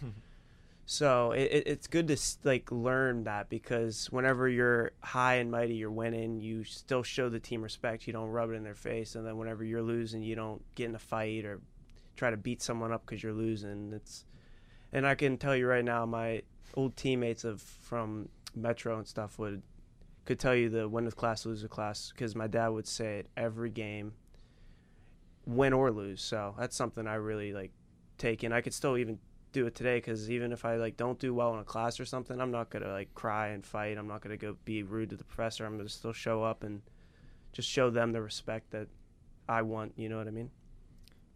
So 0.84 1.32
it, 1.32 1.62
it's 1.66 1.86
good 1.86 2.08
to 2.08 2.16
like 2.44 2.70
learn 2.70 3.24
that 3.24 3.48
because 3.48 4.06
whenever 4.10 4.48
you're 4.48 4.92
high 5.00 5.34
and 5.34 5.50
mighty, 5.50 5.74
you're 5.74 5.90
winning. 5.90 6.40
You 6.40 6.64
still 6.64 7.02
show 7.02 7.28
the 7.28 7.40
team 7.40 7.62
respect. 7.62 8.06
You 8.06 8.12
don't 8.12 8.28
rub 8.28 8.50
it 8.50 8.54
in 8.54 8.64
their 8.64 8.74
face, 8.74 9.14
and 9.14 9.26
then 9.26 9.36
whenever 9.36 9.64
you're 9.64 9.82
losing, 9.82 10.22
you 10.22 10.34
don't 10.34 10.62
get 10.74 10.88
in 10.88 10.94
a 10.94 10.98
fight 10.98 11.44
or 11.44 11.60
try 12.16 12.30
to 12.30 12.36
beat 12.36 12.62
someone 12.62 12.92
up 12.92 13.06
because 13.06 13.22
you're 13.22 13.32
losing. 13.32 13.92
It's 13.94 14.24
and 14.92 15.06
I 15.06 15.14
can 15.14 15.38
tell 15.38 15.56
you 15.56 15.66
right 15.66 15.84
now, 15.84 16.04
my 16.04 16.42
old 16.74 16.96
teammates 16.96 17.44
of 17.44 17.62
from 17.62 18.28
Metro 18.54 18.98
and 18.98 19.06
stuff 19.06 19.38
would 19.38 19.62
could 20.24 20.38
tell 20.38 20.54
you 20.54 20.68
the 20.68 20.88
win 20.88 21.04
with 21.04 21.16
class, 21.16 21.46
lose 21.46 21.62
with 21.62 21.70
class 21.70 22.12
because 22.12 22.34
my 22.36 22.46
dad 22.46 22.68
would 22.68 22.86
say 22.86 23.18
it 23.18 23.28
every 23.36 23.70
game, 23.70 24.12
win 25.46 25.72
or 25.72 25.90
lose. 25.90 26.22
So 26.22 26.54
that's 26.58 26.76
something 26.76 27.06
I 27.06 27.14
really 27.14 27.52
like 27.52 27.72
take 28.18 28.44
in. 28.44 28.52
I 28.52 28.60
could 28.60 28.74
still 28.74 28.96
even 28.96 29.18
do 29.52 29.66
it 29.66 29.74
today 29.74 29.98
because 29.98 30.30
even 30.30 30.52
if 30.52 30.64
I 30.64 30.76
like 30.76 30.96
don't 30.96 31.18
do 31.18 31.34
well 31.34 31.54
in 31.54 31.60
a 31.60 31.64
class 31.64 32.00
or 32.00 32.04
something, 32.04 32.40
I'm 32.40 32.50
not 32.50 32.70
gonna 32.70 32.90
like 32.90 33.14
cry 33.14 33.48
and 33.48 33.64
fight. 33.64 33.98
I'm 33.98 34.08
not 34.08 34.22
gonna 34.22 34.36
go 34.36 34.56
be 34.64 34.82
rude 34.82 35.10
to 35.10 35.16
the 35.16 35.24
professor. 35.24 35.64
I'm 35.64 35.76
gonna 35.76 35.88
still 35.88 36.12
show 36.12 36.42
up 36.42 36.64
and 36.64 36.82
just 37.52 37.68
show 37.68 37.90
them 37.90 38.12
the 38.12 38.22
respect 38.22 38.70
that 38.70 38.88
I 39.48 39.62
want. 39.62 39.92
You 39.96 40.08
know 40.08 40.18
what 40.18 40.26
I 40.26 40.30
mean? 40.30 40.50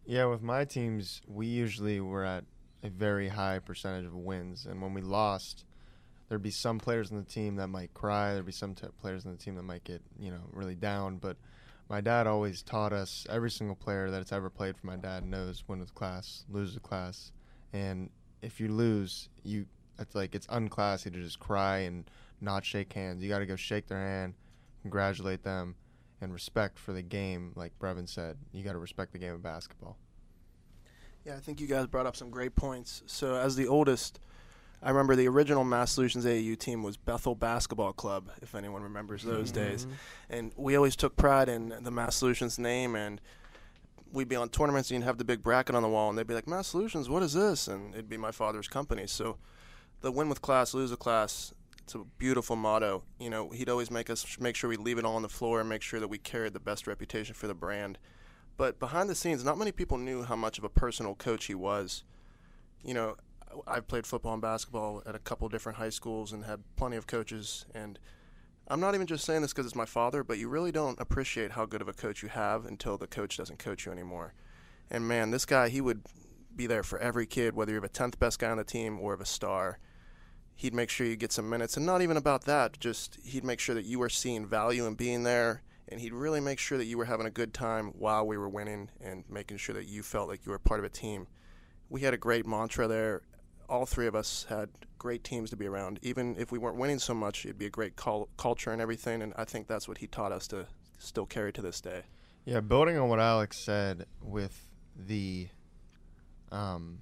Yeah, 0.05 0.25
with 0.25 0.41
my 0.41 0.65
teams, 0.65 1.21
we 1.27 1.47
usually 1.47 1.99
were 1.99 2.25
at 2.25 2.45
a 2.83 2.89
very 2.89 3.29
high 3.29 3.59
percentage 3.59 4.05
of 4.05 4.15
wins, 4.15 4.65
and 4.65 4.81
when 4.81 4.93
we 4.93 5.01
lost, 5.01 5.65
there'd 6.27 6.41
be 6.41 6.51
some 6.51 6.79
players 6.79 7.11
in 7.11 7.17
the 7.17 7.23
team 7.23 7.55
that 7.57 7.67
might 7.67 7.93
cry. 7.93 8.33
There'd 8.33 8.45
be 8.45 8.51
some 8.51 8.73
t- 8.73 8.87
players 8.99 9.25
in 9.25 9.31
the 9.31 9.37
team 9.37 9.55
that 9.55 9.63
might 9.63 9.83
get 9.83 10.01
you 10.19 10.31
know 10.31 10.41
really 10.51 10.75
down, 10.75 11.17
but 11.17 11.37
my 11.89 12.01
dad 12.01 12.27
always 12.27 12.63
taught 12.63 12.91
us 12.91 13.25
every 13.29 13.49
single 13.49 13.75
player 13.75 14.11
that's 14.11 14.33
ever 14.33 14.49
played 14.49 14.75
for 14.77 14.87
my 14.87 14.97
dad 14.97 15.25
knows 15.25 15.63
win 15.67 15.79
with 15.79 15.95
class, 15.95 16.43
lose 16.49 16.73
with 16.73 16.83
class 16.83 17.31
and 17.73 18.09
if 18.41 18.59
you 18.59 18.69
lose, 18.69 19.29
you 19.43 19.65
it's 19.99 20.15
like 20.15 20.35
it's 20.35 20.47
unclassy 20.47 21.11
to 21.11 21.21
just 21.21 21.39
cry 21.39 21.79
and 21.79 22.09
not 22.41 22.65
shake 22.65 22.93
hands. 22.93 23.23
You 23.23 23.29
got 23.29 23.39
to 23.39 23.45
go 23.45 23.55
shake 23.55 23.87
their 23.87 24.01
hand, 24.01 24.35
congratulate 24.81 25.43
them, 25.43 25.75
and 26.21 26.33
respect 26.33 26.77
for 26.79 26.93
the 26.93 27.01
game. 27.01 27.53
Like 27.55 27.77
Brevin 27.79 28.07
said, 28.07 28.37
you 28.51 28.63
got 28.63 28.73
to 28.73 28.79
respect 28.79 29.11
the 29.11 29.17
game 29.17 29.33
of 29.33 29.43
basketball. 29.43 29.97
Yeah, 31.25 31.35
I 31.35 31.39
think 31.39 31.59
you 31.59 31.67
guys 31.67 31.87
brought 31.87 32.05
up 32.05 32.15
some 32.15 32.29
great 32.29 32.55
points. 32.55 33.03
So, 33.05 33.35
as 33.35 33.55
the 33.55 33.67
oldest, 33.67 34.19
I 34.81 34.89
remember 34.89 35.15
the 35.15 35.27
original 35.27 35.65
MASSolutions 35.65 36.23
AAU 36.23 36.57
team 36.57 36.83
was 36.83 36.95
Bethel 36.95 37.35
Basketball 37.35 37.91
Club, 37.91 38.29
if 38.41 38.55
anyone 38.55 38.81
remembers 38.81 39.23
those 39.23 39.51
mm-hmm. 39.51 39.69
days. 39.69 39.87
And 40.29 40.53
we 40.55 40.75
always 40.75 40.95
took 40.95 41.17
pride 41.17 41.49
in 41.49 41.69
the 41.69 41.91
MASSolutions 41.91 42.59
name 42.59 42.95
and 42.95 43.19
we'd 44.11 44.29
be 44.29 44.35
on 44.35 44.49
tournaments 44.49 44.89
and 44.89 44.99
you'd 44.99 45.05
have 45.05 45.17
the 45.17 45.25
big 45.25 45.43
bracket 45.43 45.75
on 45.75 45.83
the 45.83 45.89
wall 45.89 46.09
and 46.09 46.17
they'd 46.17 46.27
be 46.27 46.33
like, 46.33 46.45
MASSolutions, 46.45 47.09
what 47.09 47.23
is 47.23 47.33
this? 47.33 47.67
And 47.67 47.93
it'd 47.93 48.09
be 48.09 48.17
my 48.17 48.31
father's 48.31 48.67
company. 48.67 49.07
So 49.07 49.37
the 50.01 50.11
win 50.11 50.29
with 50.29 50.41
class, 50.41 50.73
lose 50.73 50.91
with 50.91 50.99
class, 50.99 51.53
it's 51.79 51.95
a 51.95 51.99
beautiful 52.17 52.55
motto. 52.55 53.03
You 53.19 53.29
know, 53.29 53.49
he'd 53.49 53.69
always 53.69 53.89
make 53.89 54.09
us 54.09 54.37
make 54.39 54.55
sure 54.55 54.69
we 54.69 54.75
leave 54.75 54.97
it 54.97 55.05
all 55.05 55.15
on 55.15 55.21
the 55.21 55.29
floor 55.29 55.59
and 55.59 55.69
make 55.69 55.81
sure 55.81 55.99
that 55.99 56.07
we 56.07 56.17
carried 56.17 56.53
the 56.53 56.59
best 56.59 56.85
reputation 56.85 57.33
for 57.33 57.47
the 57.47 57.53
brand. 57.53 57.97
But 58.57 58.79
behind 58.79 59.09
the 59.09 59.15
scenes, 59.15 59.43
not 59.43 59.57
many 59.57 59.71
people 59.71 59.97
knew 59.97 60.23
how 60.23 60.35
much 60.35 60.57
of 60.57 60.63
a 60.63 60.69
personal 60.69 61.15
coach 61.15 61.45
he 61.45 61.55
was. 61.55 62.03
You 62.83 62.93
know, 62.93 63.15
I've 63.65 63.87
played 63.87 64.05
football 64.05 64.33
and 64.33 64.41
basketball 64.41 65.03
at 65.05 65.15
a 65.15 65.19
couple 65.19 65.47
different 65.47 65.77
high 65.77 65.89
schools 65.89 66.33
and 66.33 66.43
had 66.43 66.61
plenty 66.75 66.97
of 66.97 67.07
coaches 67.07 67.65
and 67.73 67.99
I'm 68.69 68.81
not 68.81 68.95
even 68.95 69.07
just 69.07 69.23
saying 69.23 69.41
this 69.41 69.53
because 69.53 69.65
it's 69.65 69.75
my 69.75 69.85
father, 69.85 70.23
but 70.23 70.37
you 70.37 70.49
really 70.49 70.73
don't 70.73 70.99
appreciate 70.99 71.51
how 71.51 71.65
good 71.65 71.81
of 71.81 71.87
a 71.87 71.93
coach 71.93 72.21
you 72.21 72.29
have 72.29 72.65
until 72.65 72.97
the 72.97 73.07
coach 73.07 73.37
doesn't 73.37 73.59
coach 73.59 73.85
you 73.85 73.93
anymore. 73.93 74.33
And 74.91 75.07
man, 75.07 75.31
this 75.31 75.45
guy, 75.45 75.69
he 75.69 75.79
would 75.79 76.01
be 76.53 76.67
there 76.67 76.83
for 76.83 76.99
every 76.99 77.25
kid, 77.25 77.55
whether 77.55 77.71
you're 77.71 77.81
the 77.81 77.87
10th 77.87 78.19
best 78.19 78.39
guy 78.39 78.49
on 78.49 78.57
the 78.57 78.65
team 78.65 78.99
or 78.99 79.13
of 79.13 79.21
a 79.21 79.25
star. 79.25 79.79
He'd 80.55 80.73
make 80.73 80.89
sure 80.89 81.07
you 81.07 81.15
get 81.15 81.31
some 81.31 81.49
minutes. 81.49 81.77
And 81.77 81.85
not 81.85 82.01
even 82.01 82.17
about 82.17 82.43
that, 82.45 82.77
just 82.79 83.17
he'd 83.23 83.45
make 83.45 83.59
sure 83.59 83.75
that 83.75 83.85
you 83.85 83.99
were 83.99 84.09
seeing 84.09 84.45
value 84.45 84.85
in 84.85 84.95
being 84.95 85.23
there. 85.23 85.61
And 85.87 86.01
he'd 86.01 86.13
really 86.13 86.41
make 86.41 86.59
sure 86.59 86.77
that 86.77 86.85
you 86.85 86.97
were 86.97 87.05
having 87.05 87.25
a 87.25 87.31
good 87.31 87.53
time 87.53 87.93
while 87.97 88.27
we 88.27 88.37
were 88.37 88.49
winning 88.49 88.89
and 88.99 89.23
making 89.29 89.57
sure 89.57 89.75
that 89.75 89.85
you 89.85 90.03
felt 90.03 90.27
like 90.27 90.45
you 90.45 90.51
were 90.51 90.59
part 90.59 90.81
of 90.81 90.85
a 90.85 90.89
team. 90.89 91.27
We 91.89 92.01
had 92.01 92.13
a 92.13 92.17
great 92.17 92.45
mantra 92.45 92.87
there. 92.89 93.21
All 93.69 93.85
three 93.85 94.07
of 94.07 94.15
us 94.15 94.45
had 94.49 94.69
great 94.97 95.23
teams 95.23 95.49
to 95.49 95.55
be 95.57 95.67
around. 95.67 95.99
Even 96.01 96.35
if 96.37 96.51
we 96.51 96.57
weren't 96.57 96.77
winning 96.77 96.99
so 96.99 97.13
much, 97.13 97.45
it'd 97.45 97.57
be 97.57 97.65
a 97.65 97.69
great 97.69 97.95
cul- 97.95 98.29
culture 98.37 98.71
and 98.71 98.81
everything. 98.81 99.21
And 99.21 99.33
I 99.35 99.43
think 99.45 99.67
that's 99.67 99.87
what 99.87 99.97
he 99.97 100.07
taught 100.07 100.31
us 100.31 100.47
to 100.49 100.67
still 100.97 101.25
carry 101.25 101.51
to 101.53 101.61
this 101.61 101.81
day. 101.81 102.03
Yeah, 102.45 102.61
building 102.61 102.97
on 102.97 103.09
what 103.09 103.19
Alex 103.19 103.57
said 103.57 104.05
with 104.21 104.67
the 104.95 105.49
um 106.51 107.01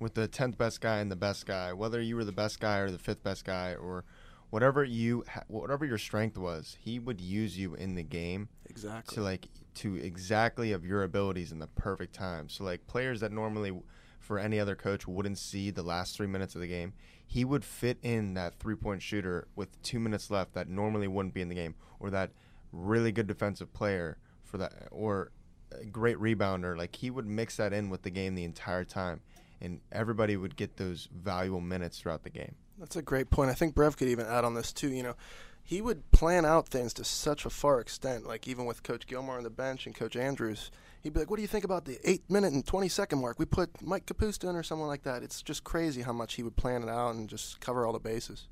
with 0.00 0.14
the 0.14 0.26
10th 0.26 0.58
best 0.58 0.80
guy 0.80 0.98
and 0.98 1.10
the 1.10 1.16
best 1.16 1.46
guy, 1.46 1.72
whether 1.72 2.00
you 2.00 2.16
were 2.16 2.24
the 2.24 2.32
best 2.32 2.58
guy 2.60 2.78
or 2.78 2.90
the 2.90 2.98
fifth 2.98 3.22
best 3.22 3.44
guy 3.44 3.74
or 3.74 4.04
whatever 4.50 4.84
you 4.84 5.24
ha- 5.28 5.44
whatever 5.48 5.84
your 5.84 5.98
strength 5.98 6.36
was, 6.36 6.76
he 6.80 6.98
would 6.98 7.20
use 7.20 7.56
you 7.56 7.74
in 7.74 7.94
the 7.94 8.02
game 8.02 8.48
Exactly. 8.66 9.14
to 9.14 9.22
like 9.22 9.48
to 9.74 9.94
exactly 9.96 10.72
of 10.72 10.84
your 10.84 11.04
abilities 11.04 11.52
in 11.52 11.58
the 11.60 11.66
perfect 11.68 12.12
time. 12.12 12.48
So 12.48 12.64
like 12.64 12.86
players 12.86 13.20
that 13.20 13.32
normally 13.32 13.72
for 14.24 14.38
any 14.38 14.58
other 14.58 14.74
coach 14.74 15.06
wouldn't 15.06 15.38
see 15.38 15.70
the 15.70 15.82
last 15.82 16.16
3 16.16 16.26
minutes 16.26 16.54
of 16.54 16.60
the 16.60 16.66
game, 16.66 16.94
he 17.26 17.44
would 17.44 17.64
fit 17.64 17.98
in 18.02 18.34
that 18.34 18.58
three-point 18.58 19.02
shooter 19.02 19.46
with 19.54 19.80
2 19.82 19.98
minutes 20.00 20.30
left 20.30 20.54
that 20.54 20.68
normally 20.68 21.06
wouldn't 21.06 21.34
be 21.34 21.42
in 21.42 21.48
the 21.48 21.54
game 21.54 21.74
or 22.00 22.10
that 22.10 22.30
really 22.72 23.12
good 23.12 23.26
defensive 23.26 23.72
player 23.72 24.16
for 24.42 24.58
that 24.58 24.88
or 24.90 25.30
a 25.72 25.84
great 25.84 26.16
rebounder 26.18 26.76
like 26.76 26.96
he 26.96 27.10
would 27.10 27.26
mix 27.26 27.56
that 27.56 27.72
in 27.72 27.90
with 27.90 28.02
the 28.02 28.10
game 28.10 28.34
the 28.34 28.44
entire 28.44 28.84
time 28.84 29.20
and 29.60 29.80
everybody 29.92 30.36
would 30.36 30.56
get 30.56 30.76
those 30.76 31.08
valuable 31.14 31.60
minutes 31.60 31.98
throughout 31.98 32.22
the 32.22 32.30
game. 32.30 32.54
That's 32.78 32.96
a 32.96 33.02
great 33.02 33.30
point. 33.30 33.50
I 33.50 33.54
think 33.54 33.74
Brev 33.74 33.96
could 33.96 34.08
even 34.08 34.26
add 34.26 34.44
on 34.44 34.54
this 34.54 34.72
too. 34.72 34.88
You 34.88 35.02
know, 35.02 35.16
he 35.62 35.80
would 35.80 36.10
plan 36.12 36.44
out 36.44 36.68
things 36.68 36.92
to 36.94 37.04
such 37.04 37.46
a 37.46 37.50
far 37.50 37.80
extent. 37.80 38.26
Like 38.26 38.48
even 38.48 38.66
with 38.66 38.82
Coach 38.82 39.06
Gilmore 39.06 39.38
on 39.38 39.44
the 39.44 39.50
bench 39.50 39.86
and 39.86 39.94
Coach 39.94 40.16
Andrews, 40.16 40.70
he'd 41.04 41.12
be 41.12 41.20
like, 41.20 41.30
"What 41.30 41.36
do 41.36 41.42
you 41.42 41.48
think 41.48 41.64
about 41.64 41.84
the 41.84 42.00
eight 42.02 42.28
minute 42.28 42.52
and 42.52 42.66
twenty 42.66 42.88
second 42.88 43.20
mark? 43.20 43.38
We 43.38 43.44
put 43.44 43.80
Mike 43.80 44.06
Capusta 44.06 44.50
in 44.50 44.56
or 44.56 44.64
someone 44.64 44.88
like 44.88 45.04
that." 45.04 45.22
It's 45.22 45.40
just 45.42 45.62
crazy 45.62 46.02
how 46.02 46.12
much 46.12 46.34
he 46.34 46.42
would 46.42 46.56
plan 46.56 46.82
it 46.82 46.88
out 46.88 47.14
and 47.14 47.28
just 47.28 47.60
cover 47.60 47.86
all 47.86 47.92
the 47.92 48.00
bases. 48.00 48.48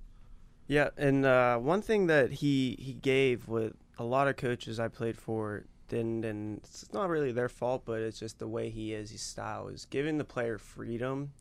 Yeah, 0.68 0.90
and 0.96 1.26
uh, 1.26 1.58
one 1.58 1.82
thing 1.82 2.06
that 2.06 2.30
he 2.30 2.76
he 2.78 2.92
gave 2.92 3.48
with 3.48 3.74
a 3.98 4.04
lot 4.04 4.28
of 4.28 4.36
coaches 4.36 4.78
I 4.78 4.88
played 4.88 5.18
for 5.18 5.64
didn't, 5.88 6.24
and 6.24 6.58
it's 6.58 6.92
not 6.92 7.08
really 7.08 7.32
their 7.32 7.48
fault, 7.48 7.82
but 7.84 8.00
it's 8.00 8.18
just 8.18 8.38
the 8.38 8.48
way 8.48 8.70
he 8.70 8.94
is, 8.94 9.10
his 9.10 9.22
style 9.22 9.68
is 9.68 9.84
giving 9.86 10.18
the 10.18 10.24
player 10.24 10.58
freedom, 10.58 11.32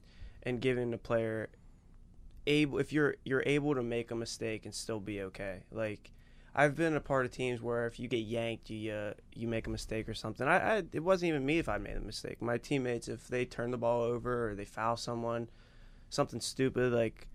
and 0.43 0.59
giving 0.59 0.91
the 0.91 0.97
player 0.97 1.49
able 2.47 2.79
if 2.79 2.91
you're 2.91 3.15
you're 3.23 3.43
able 3.45 3.75
to 3.75 3.83
make 3.83 4.11
a 4.11 4.15
mistake 4.15 4.65
and 4.65 4.73
still 4.73 4.99
be 4.99 5.21
okay. 5.21 5.63
Like 5.71 6.11
I've 6.53 6.75
been 6.75 6.95
a 6.95 7.01
part 7.01 7.25
of 7.25 7.31
teams 7.31 7.61
where 7.61 7.87
if 7.87 7.99
you 7.99 8.07
get 8.07 8.25
yanked, 8.25 8.69
you 8.69 8.91
uh, 8.91 9.13
you 9.33 9.47
make 9.47 9.67
a 9.67 9.69
mistake 9.69 10.09
or 10.09 10.13
something. 10.13 10.47
I, 10.47 10.77
I 10.77 10.83
it 10.91 11.03
wasn't 11.03 11.29
even 11.29 11.45
me 11.45 11.59
if 11.59 11.69
I 11.69 11.77
made 11.77 11.95
a 11.95 12.01
mistake. 12.01 12.41
My 12.41 12.57
teammates, 12.57 13.07
if 13.07 13.27
they 13.27 13.45
turn 13.45 13.71
the 13.71 13.77
ball 13.77 14.01
over 14.01 14.49
or 14.49 14.55
they 14.55 14.65
foul 14.65 14.97
someone, 14.97 15.49
something 16.09 16.41
stupid 16.41 16.91
like 16.91 17.27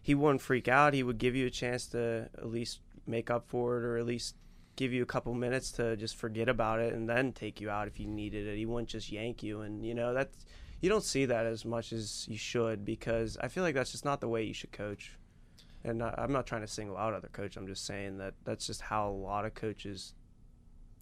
he 0.00 0.14
wouldn't 0.14 0.40
freak 0.40 0.68
out. 0.68 0.94
He 0.94 1.02
would 1.02 1.18
give 1.18 1.36
you 1.36 1.46
a 1.46 1.50
chance 1.50 1.86
to 1.88 2.30
at 2.36 2.46
least 2.46 2.80
make 3.06 3.30
up 3.30 3.46
for 3.46 3.78
it, 3.78 3.84
or 3.84 3.98
at 3.98 4.06
least 4.06 4.36
give 4.76 4.92
you 4.92 5.02
a 5.02 5.06
couple 5.06 5.34
minutes 5.34 5.70
to 5.72 5.96
just 5.96 6.16
forget 6.16 6.48
about 6.48 6.80
it, 6.80 6.94
and 6.94 7.08
then 7.08 7.32
take 7.32 7.60
you 7.60 7.68
out 7.68 7.88
if 7.88 8.00
you 8.00 8.06
needed 8.06 8.46
it. 8.46 8.56
He 8.56 8.64
wouldn't 8.64 8.88
just 8.88 9.12
yank 9.12 9.42
you, 9.42 9.60
and 9.60 9.84
you 9.84 9.94
know 9.94 10.14
that's 10.14 10.46
you 10.80 10.88
don't 10.88 11.04
see 11.04 11.26
that 11.26 11.44
as 11.44 11.66
much 11.66 11.92
as 11.92 12.26
you 12.28 12.38
should 12.38 12.86
because 12.86 13.36
I 13.38 13.48
feel 13.48 13.64
like 13.64 13.74
that's 13.74 13.92
just 13.92 14.04
not 14.04 14.20
the 14.20 14.28
way 14.28 14.44
you 14.44 14.54
should 14.54 14.72
coach. 14.72 15.12
And 15.86 16.02
I- 16.02 16.14
I'm 16.18 16.32
not 16.32 16.46
trying 16.46 16.62
to 16.62 16.66
single 16.66 16.96
out 16.96 17.14
other 17.14 17.28
coaches. 17.28 17.56
I'm 17.56 17.66
just 17.66 17.86
saying 17.86 18.18
that 18.18 18.34
that's 18.44 18.66
just 18.66 18.80
how 18.82 19.08
a 19.08 19.12
lot 19.12 19.44
of 19.44 19.54
coaches 19.54 20.14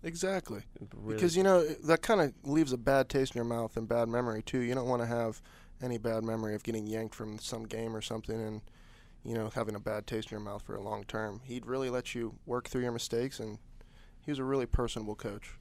Exactly. 0.02 0.62
really 0.94 1.16
Because 1.16 1.34
you 1.36 1.42
know 1.42 1.64
that 1.64 2.02
kind 2.02 2.20
of 2.20 2.34
leaves 2.42 2.72
a 2.72 2.76
bad 2.76 3.08
taste 3.08 3.34
in 3.34 3.38
your 3.38 3.46
mouth 3.46 3.76
and 3.78 3.88
bad 3.88 4.08
memory 4.08 4.42
too. 4.42 4.58
You 4.60 4.74
don't 4.74 4.86
want 4.88 5.00
to 5.00 5.06
have 5.06 5.40
any 5.82 5.96
bad 5.96 6.22
memory 6.22 6.54
of 6.54 6.62
getting 6.62 6.86
yanked 6.86 7.14
from 7.14 7.38
some 7.38 7.64
game 7.64 7.96
or 7.96 8.02
something 8.02 8.38
and 8.40 8.60
you 9.24 9.32
know 9.34 9.48
having 9.54 9.74
a 9.74 9.80
bad 9.80 10.06
taste 10.06 10.30
in 10.30 10.36
your 10.36 10.44
mouth 10.44 10.60
for 10.62 10.74
a 10.76 10.82
long 10.82 11.04
term. 11.04 11.40
He'd 11.44 11.64
really 11.64 11.88
let 11.88 12.14
you 12.14 12.34
work 12.44 12.68
through 12.68 12.82
your 12.82 12.92
mistakes 12.92 13.40
and 13.40 13.58
he 14.20 14.30
was 14.30 14.38
a 14.38 14.44
really 14.44 14.66
personable 14.66 15.14
coach. 15.14 15.56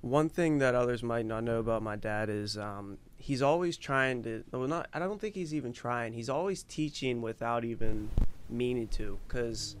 One 0.00 0.28
thing 0.28 0.58
that 0.58 0.74
others 0.74 1.04
might 1.04 1.26
not 1.26 1.44
know 1.44 1.60
about 1.60 1.82
my 1.84 1.94
dad 1.94 2.28
is 2.28 2.58
um, 2.58 2.98
he's 3.22 3.40
always 3.40 3.76
trying 3.76 4.22
to. 4.24 4.44
Well, 4.50 4.66
not. 4.66 4.88
I 4.92 4.98
don't 4.98 5.20
think 5.20 5.34
he's 5.34 5.54
even 5.54 5.72
trying. 5.72 6.12
He's 6.12 6.28
always 6.28 6.64
teaching 6.64 7.22
without 7.22 7.64
even 7.64 8.10
meaning 8.50 8.88
to. 8.88 9.18
Cause 9.28 9.76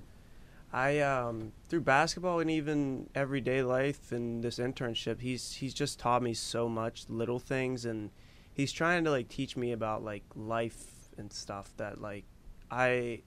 I 0.72 1.00
um, 1.00 1.52
through 1.68 1.82
basketball 1.82 2.40
and 2.40 2.50
even 2.50 3.10
everyday 3.14 3.62
life 3.62 4.12
and 4.12 4.42
this 4.42 4.58
internship, 4.58 5.20
he's 5.20 5.54
he's 5.54 5.74
just 5.74 5.98
taught 5.98 6.22
me 6.22 6.34
so 6.34 6.68
much 6.68 7.04
little 7.08 7.40
things, 7.40 7.84
and 7.84 8.10
he's 8.54 8.72
trying 8.72 9.04
to 9.04 9.10
like 9.10 9.28
teach 9.28 9.56
me 9.56 9.72
about 9.72 10.04
like 10.04 10.24
life 10.36 11.10
and 11.18 11.32
stuff 11.32 11.72
that 11.76 12.00
like 12.00 12.24
I 12.70 13.22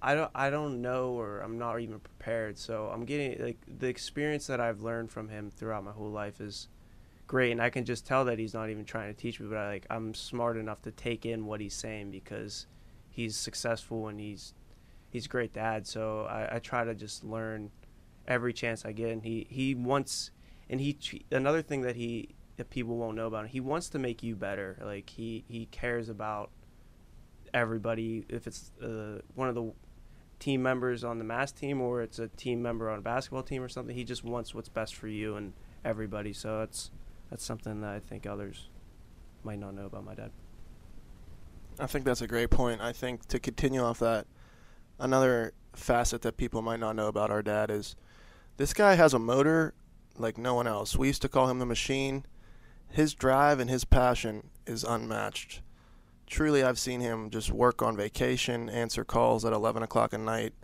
I 0.00 0.14
don't 0.14 0.30
I 0.34 0.48
don't 0.48 0.80
know 0.80 1.10
or 1.10 1.40
I'm 1.40 1.58
not 1.58 1.80
even 1.80 1.98
prepared. 1.98 2.56
So 2.56 2.88
I'm 2.92 3.04
getting 3.04 3.42
like 3.44 3.58
the 3.66 3.88
experience 3.88 4.46
that 4.46 4.60
I've 4.60 4.80
learned 4.80 5.10
from 5.10 5.28
him 5.28 5.50
throughout 5.50 5.84
my 5.84 5.92
whole 5.92 6.10
life 6.10 6.40
is 6.40 6.68
great 7.26 7.52
and 7.52 7.60
I 7.60 7.70
can 7.70 7.84
just 7.84 8.06
tell 8.06 8.24
that 8.26 8.38
he's 8.38 8.54
not 8.54 8.70
even 8.70 8.84
trying 8.84 9.12
to 9.12 9.20
teach 9.20 9.40
me 9.40 9.48
but 9.48 9.58
I 9.58 9.68
like 9.68 9.86
I'm 9.90 10.14
smart 10.14 10.56
enough 10.56 10.82
to 10.82 10.90
take 10.90 11.26
in 11.26 11.46
what 11.46 11.60
he's 11.60 11.74
saying 11.74 12.10
because 12.10 12.66
he's 13.08 13.36
successful 13.36 14.08
and 14.08 14.20
he's 14.20 14.54
he's 15.10 15.26
great 15.26 15.52
dad. 15.52 15.86
So 15.86 16.26
I, 16.28 16.56
I 16.56 16.58
try 16.58 16.84
to 16.84 16.94
just 16.94 17.24
learn 17.24 17.70
every 18.28 18.52
chance 18.52 18.84
I 18.84 18.92
get 18.92 19.10
and 19.10 19.22
he 19.22 19.46
he 19.48 19.74
wants 19.74 20.30
and 20.68 20.80
he 20.80 20.98
another 21.32 21.62
thing 21.62 21.82
that 21.82 21.96
he 21.96 22.34
that 22.56 22.70
people 22.70 22.96
won't 22.96 23.16
know 23.16 23.26
about 23.26 23.44
him, 23.44 23.50
he 23.50 23.60
wants 23.60 23.88
to 23.90 23.98
make 23.98 24.22
you 24.22 24.36
better. 24.36 24.78
Like 24.82 25.10
he 25.10 25.44
he 25.48 25.66
cares 25.66 26.08
about 26.08 26.50
everybody 27.54 28.26
if 28.28 28.46
it's 28.46 28.72
uh, 28.82 29.20
one 29.34 29.48
of 29.48 29.54
the 29.54 29.72
team 30.38 30.62
members 30.62 31.02
on 31.02 31.18
the 31.18 31.24
mass 31.24 31.50
team 31.50 31.80
or 31.80 32.02
it's 32.02 32.18
a 32.18 32.28
team 32.28 32.60
member 32.60 32.90
on 32.90 32.98
a 32.98 33.02
basketball 33.02 33.42
team 33.42 33.62
or 33.62 33.68
something. 33.68 33.96
He 33.96 34.04
just 34.04 34.22
wants 34.22 34.54
what's 34.54 34.68
best 34.68 34.94
for 34.94 35.08
you 35.08 35.36
and 35.36 35.54
everybody. 35.84 36.34
So 36.34 36.58
that's 36.58 36.90
that's 37.30 37.44
something 37.44 37.80
that 37.80 37.90
I 37.90 38.00
think 38.00 38.26
others 38.26 38.68
might 39.42 39.58
not 39.58 39.74
know 39.74 39.86
about 39.86 40.04
my 40.04 40.14
dad. 40.14 40.30
I 41.78 41.86
think 41.86 42.04
that's 42.04 42.22
a 42.22 42.26
great 42.26 42.50
point. 42.50 42.80
I 42.80 42.92
think 42.92 43.26
to 43.26 43.38
continue 43.38 43.82
off 43.82 43.98
that, 43.98 44.26
another 44.98 45.52
facet 45.74 46.22
that 46.22 46.36
people 46.36 46.62
might 46.62 46.80
not 46.80 46.96
know 46.96 47.08
about 47.08 47.30
our 47.30 47.42
dad 47.42 47.70
is 47.70 47.96
this 48.56 48.72
guy 48.72 48.94
has 48.94 49.12
a 49.12 49.18
motor 49.18 49.74
like 50.16 50.38
no 50.38 50.54
one 50.54 50.66
else. 50.66 50.96
We 50.96 51.08
used 51.08 51.22
to 51.22 51.28
call 51.28 51.50
him 51.50 51.58
the 51.58 51.66
machine. 51.66 52.24
His 52.88 53.14
drive 53.14 53.60
and 53.60 53.68
his 53.68 53.84
passion 53.84 54.50
is 54.66 54.84
unmatched. 54.84 55.60
Truly, 56.26 56.62
I've 56.62 56.78
seen 56.78 57.00
him 57.00 57.30
just 57.30 57.52
work 57.52 57.82
on 57.82 57.96
vacation, 57.96 58.68
answer 58.68 59.04
calls 59.04 59.44
at 59.44 59.52
11 59.52 59.82
o'clock 59.82 60.14
at 60.14 60.20
night, 60.20 60.54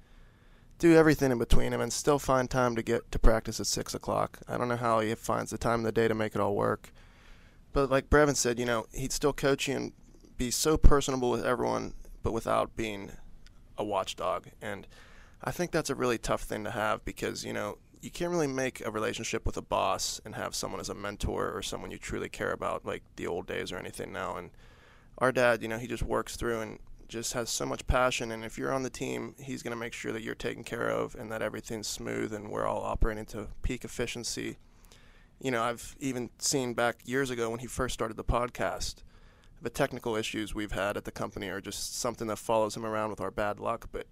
do 0.83 0.97
everything 0.97 1.31
in 1.31 1.39
between 1.39 1.73
him, 1.73 1.81
and 1.81 1.93
still 1.93 2.19
find 2.19 2.51
time 2.51 2.75
to 2.75 2.83
get 2.83 3.13
to 3.13 3.19
practice 3.19 3.61
at 3.61 3.67
6 3.69 3.95
o'clock. 3.95 4.41
I 4.49 4.59
don't 4.59 4.67
know 4.67 4.77
how 4.77 4.99
he 4.99 5.15
finds 5.15 5.53
the 5.53 5.57
time 5.57 5.79
of 5.79 5.85
the 5.85 5.93
day 5.93 6.09
to 6.09 6.15
make 6.15 6.35
it 6.35 6.41
all 6.41 6.57
work. 6.57 6.93
But 7.73 7.89
like 7.89 8.11
Brevin 8.11 8.35
said, 8.35 8.59
you 8.59 8.67
know, 8.67 8.87
he'd 8.93 9.13
still 9.13 9.33
coach 9.33 9.69
you 9.69 9.77
and 9.77 9.93
be 10.37 10.51
so 10.51 10.77
personable 10.77 11.31
with 11.31 11.47
everyone, 11.47 11.95
but 12.25 12.33
without 12.33 12.75
being 12.75 13.13
a 13.79 13.85
watchdog. 13.85 14.49
And 14.61 14.89
I 15.45 15.53
think 15.53 15.71
that's 15.71 15.89
a 15.89 15.95
really 15.95 16.19
tough 16.19 16.43
thing 16.43 16.65
to 16.65 16.73
have 16.73 17.05
because, 17.05 17.45
you 17.45 17.53
know, 17.53 17.79
you 18.01 18.11
can't 18.11 18.33
really 18.33 18.49
make 18.49 18.85
a 18.85 18.91
relationship 18.91 19.47
with 19.47 19.57
a 19.57 19.63
boss 19.63 20.21
and 20.25 20.35
have 20.35 20.53
someone 20.53 20.81
as 20.81 20.89
a 20.89 20.95
mentor 20.95 21.53
or 21.57 21.63
someone 21.63 21.93
you 21.93 21.99
truly 21.99 22.29
care 22.29 22.51
about, 22.51 22.85
like 22.85 23.05
the 23.15 23.29
old 23.29 23.47
days 23.47 23.71
or 23.71 23.79
anything 23.79 24.13
now. 24.13 24.37
And 24.37 24.51
our 25.19 25.31
dad, 25.31 25.63
you 25.63 25.69
know, 25.69 25.79
he 25.79 25.87
just 25.87 26.03
works 26.03 26.35
through 26.35 26.61
and 26.61 26.81
just 27.13 27.35
has 27.35 27.51
so 27.51 27.65
much 27.67 27.87
passion. 27.87 28.33
And 28.33 28.45
if 28.45 28.59
you're 28.59 28.73
on 28.73 28.83
the 28.83 28.91
team, 28.91 29.35
he's 29.39 29.63
going 29.63 29.73
to 29.73 29.81
make 29.81 29.93
sure 29.93 30.13
that 30.13 30.23
you're 30.23 30.35
taken 30.35 30.65
care 30.65 30.89
of 30.89 31.15
and 31.15 31.31
that 31.31 31.43
everything's 31.43 31.87
smooth 31.87 32.33
and 32.33 32.51
we're 32.51 32.67
all 32.67 32.83
operating 32.83 33.27
to 33.27 33.49
peak 33.63 33.85
efficiency. 33.85 34.59
You 35.41 35.51
know, 35.51 35.63
I've 35.63 35.97
even 36.01 36.31
seen 36.39 36.75
back 36.75 37.01
years 37.05 37.31
ago 37.31 37.51
when 37.51 37.61
he 37.61 37.67
first 37.67 37.95
started 37.95 38.17
the 38.17 38.25
podcast 38.25 38.97
the 39.63 39.71
technical 39.71 40.17
issues 40.17 40.55
we've 40.55 40.73
had 40.73 40.97
at 40.97 41.05
the 41.05 41.13
company 41.13 41.49
are 41.49 41.61
just 41.61 41.97
something 41.97 42.27
that 42.27 42.37
follows 42.39 42.77
him 42.77 42.85
around 42.85 43.11
with 43.11 43.21
our 43.21 43.31
bad 43.31 43.61
luck, 43.61 43.89
but 43.93 44.07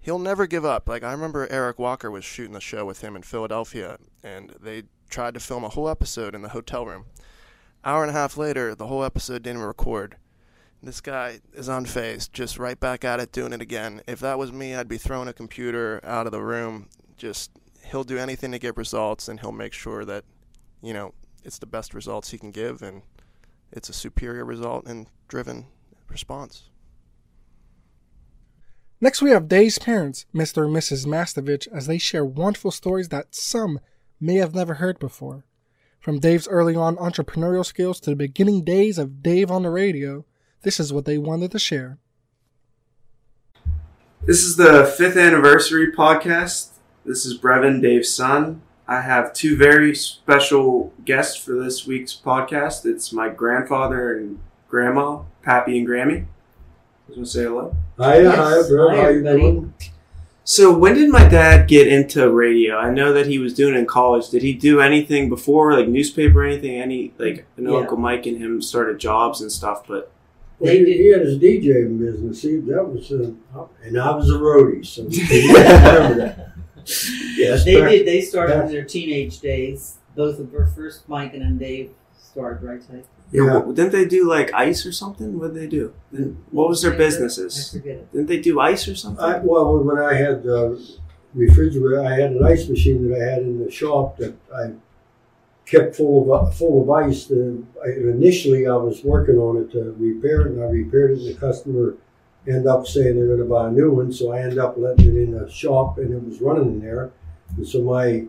he'll 0.00 0.18
never 0.18 0.46
give 0.46 0.64
up. 0.64 0.88
Like 0.88 1.02
I 1.02 1.12
remember 1.12 1.46
Eric 1.50 1.78
Walker 1.78 2.10
was 2.10 2.24
shooting 2.24 2.54
the 2.54 2.60
show 2.60 2.84
with 2.84 3.02
him 3.02 3.14
in 3.14 3.22
Philadelphia 3.22 3.98
and 4.22 4.54
they 4.60 4.84
tried 5.10 5.34
to 5.34 5.40
film 5.40 5.62
a 5.62 5.68
whole 5.68 5.88
episode 5.88 6.34
in 6.34 6.42
the 6.42 6.48
hotel 6.48 6.86
room. 6.86 7.04
Hour 7.84 8.02
and 8.02 8.10
a 8.10 8.14
half 8.14 8.38
later, 8.38 8.74
the 8.74 8.86
whole 8.86 9.04
episode 9.04 9.42
didn't 9.42 9.60
record. 9.60 10.16
This 10.84 11.00
guy 11.00 11.40
is 11.54 11.68
unfazed, 11.68 12.32
just 12.32 12.58
right 12.58 12.78
back 12.78 13.04
at 13.04 13.20
it, 13.20 13.32
doing 13.32 13.52
it 13.52 13.60
again. 13.60 14.02
If 14.06 14.20
that 14.20 14.38
was 14.38 14.52
me, 14.52 14.74
I'd 14.74 14.88
be 14.88 14.98
throwing 14.98 15.28
a 15.28 15.32
computer 15.32 16.00
out 16.04 16.26
of 16.26 16.32
the 16.32 16.42
room. 16.42 16.88
Just 17.16 17.50
he'll 17.86 18.04
do 18.04 18.18
anything 18.18 18.52
to 18.52 18.58
get 18.58 18.76
results, 18.76 19.28
and 19.28 19.40
he'll 19.40 19.52
make 19.52 19.72
sure 19.72 20.04
that 20.04 20.24
you 20.82 20.92
know 20.92 21.14
it's 21.42 21.58
the 21.58 21.66
best 21.66 21.94
results 21.94 22.30
he 22.30 22.38
can 22.38 22.50
give, 22.50 22.82
and 22.82 23.02
it's 23.72 23.88
a 23.88 23.92
superior 23.92 24.44
result 24.44 24.86
and 24.86 25.06
driven 25.28 25.66
response. 26.08 26.70
Next, 29.00 29.20
we 29.20 29.30
have 29.30 29.48
Dave's 29.48 29.78
parents, 29.78 30.24
Mr. 30.34 30.64
and 30.64 30.74
Mrs. 30.74 31.06
Mastovich, 31.06 31.68
as 31.72 31.86
they 31.86 31.98
share 31.98 32.24
wonderful 32.24 32.70
stories 32.70 33.08
that 33.08 33.34
some 33.34 33.80
may 34.20 34.36
have 34.36 34.54
never 34.54 34.74
heard 34.74 34.98
before. 34.98 35.44
From 35.98 36.20
Dave's 36.20 36.48
early 36.48 36.74
on 36.76 36.96
entrepreneurial 36.96 37.66
skills 37.66 38.00
to 38.00 38.10
the 38.10 38.16
beginning 38.16 38.64
days 38.64 38.98
of 38.98 39.22
Dave 39.22 39.50
on 39.50 39.62
the 39.62 39.70
radio, 39.70 40.24
this 40.64 40.80
is 40.80 40.92
what 40.92 41.04
they 41.04 41.18
wanted 41.18 41.50
to 41.52 41.58
share. 41.58 41.98
This 44.26 44.42
is 44.42 44.56
the 44.56 44.84
fifth 44.96 45.16
anniversary 45.16 45.92
podcast. 45.92 46.70
This 47.04 47.26
is 47.26 47.38
Brevin, 47.38 47.80
Dave's 47.82 48.10
son. 48.14 48.62
I 48.88 49.02
have 49.02 49.32
two 49.34 49.56
very 49.56 49.94
special 49.94 50.92
guests 51.04 51.36
for 51.36 51.52
this 51.62 51.86
week's 51.86 52.14
podcast. 52.14 52.86
It's 52.86 53.12
my 53.12 53.28
grandfather 53.28 54.16
and 54.16 54.40
grandma, 54.68 55.20
Pappy 55.42 55.78
and 55.78 55.86
Grammy. 55.86 56.22
I 56.24 56.26
was 57.08 57.14
gonna 57.16 57.26
say 57.26 57.42
hello. 57.44 57.76
Hi, 57.98 58.20
Yes. 58.22 58.36
hi, 58.36 58.68
bro. 58.68 58.88
Hi, 58.88 58.96
How 58.96 59.02
you 59.02 59.08
everybody. 59.18 59.38
doing? 59.40 59.74
So 60.46 60.76
when 60.76 60.94
did 60.94 61.10
my 61.10 61.26
dad 61.26 61.68
get 61.68 61.86
into 61.88 62.30
radio? 62.30 62.76
I 62.76 62.90
know 62.90 63.12
that 63.14 63.26
he 63.26 63.38
was 63.38 63.54
doing 63.54 63.74
it 63.74 63.78
in 63.78 63.86
college. 63.86 64.28
Did 64.30 64.42
he 64.42 64.52
do 64.54 64.80
anything 64.80 65.28
before, 65.30 65.72
like 65.74 65.88
newspaper 65.88 66.40
or 66.40 66.44
anything? 66.44 66.80
Any 66.80 67.12
like 67.18 67.46
I 67.58 67.62
know 67.62 67.74
Yeah. 67.74 67.80
Uncle 67.80 67.96
Mike 67.98 68.26
and 68.26 68.38
him 68.38 68.60
started 68.62 68.98
jobs 68.98 69.40
and 69.42 69.50
stuff, 69.52 69.84
but 69.86 70.10
Well, 70.58 70.72
They 70.72 70.78
he, 70.78 70.84
did- 70.84 70.96
he 70.96 71.08
had 71.12 71.20
his 71.22 71.38
DJing 71.38 71.98
business. 71.98 72.42
See, 72.42 72.56
that 72.58 72.84
was, 72.88 73.10
uh, 73.12 73.32
and 73.82 73.98
I 74.00 74.14
was 74.14 74.30
a 74.30 74.34
roadie, 74.34 74.86
so 74.86 75.02
remember 75.04 76.14
that. 76.16 76.50
Yes, 77.36 77.64
They 77.64 77.80
back- 77.80 77.90
did. 77.90 78.06
They 78.06 78.20
started 78.20 78.54
back- 78.54 78.66
in 78.66 78.72
their 78.72 78.84
teenage 78.84 79.40
days. 79.40 79.96
Both 80.16 80.38
of 80.38 80.54
our 80.54 80.66
first, 80.66 81.08
Mike 81.08 81.32
and 81.34 81.42
then 81.42 81.58
Dave 81.58 81.90
started 82.16 82.62
right 82.66 82.80
Ty? 82.86 83.02
Yeah. 83.32 83.56
what- 83.58 83.74
didn't 83.74 83.90
they 83.92 84.04
do 84.04 84.28
like 84.28 84.52
ice 84.54 84.86
or 84.86 84.92
something? 84.92 85.38
What 85.38 85.54
did 85.54 85.62
they 85.62 85.66
do? 85.66 85.92
What 86.50 86.68
was 86.68 86.82
their 86.82 86.92
I 86.94 86.96
businesses? 86.96 87.72
forget 87.72 87.96
it. 87.96 88.12
Didn't 88.12 88.28
they 88.28 88.38
do 88.40 88.60
ice 88.60 88.86
or 88.86 88.94
something? 88.94 89.24
I, 89.24 89.38
well, 89.38 89.78
when 89.78 89.98
I 89.98 90.14
had 90.14 90.46
uh, 90.46 90.76
refrigerator, 91.34 92.04
I 92.04 92.14
had 92.14 92.30
an 92.32 92.44
ice 92.44 92.68
machine 92.68 93.08
that 93.08 93.20
I 93.20 93.24
had 93.32 93.42
in 93.42 93.64
the 93.64 93.70
shop 93.70 94.18
that 94.18 94.34
I 94.54 94.70
kept 95.66 95.96
full 95.96 96.32
of 96.32 96.56
full 96.56 96.82
of 96.82 96.90
ice. 96.90 97.26
The, 97.26 97.62
I, 97.84 97.90
initially, 97.90 98.66
I 98.66 98.76
was 98.76 99.02
working 99.04 99.36
on 99.36 99.56
it 99.62 99.72
to 99.72 99.94
repair 99.98 100.42
it, 100.42 100.52
and 100.52 100.62
I 100.62 100.66
repaired 100.66 101.12
it. 101.12 101.18
And 101.18 101.28
the 101.28 101.34
customer 101.34 101.96
ended 102.46 102.66
up 102.66 102.86
saying 102.86 103.16
they're 103.16 103.26
going 103.26 103.38
to 103.38 103.44
buy 103.44 103.68
a 103.68 103.72
new 103.72 103.92
one, 103.92 104.12
so 104.12 104.32
I 104.32 104.40
ended 104.40 104.58
up 104.58 104.76
letting 104.76 105.06
it 105.06 105.16
in 105.16 105.30
the 105.32 105.50
shop, 105.50 105.98
and 105.98 106.12
it 106.12 106.22
was 106.22 106.40
running 106.40 106.74
in 106.74 106.80
there. 106.80 107.10
And 107.56 107.66
so 107.66 107.82
my 107.82 108.24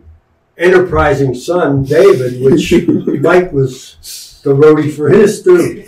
enterprising 0.56 1.34
son, 1.34 1.84
David, 1.84 2.42
which 2.42 2.72
Mike 3.20 3.52
was 3.52 4.40
the 4.42 4.54
roadie 4.54 4.94
for 4.94 5.08
his 5.08 5.42
too. 5.42 5.84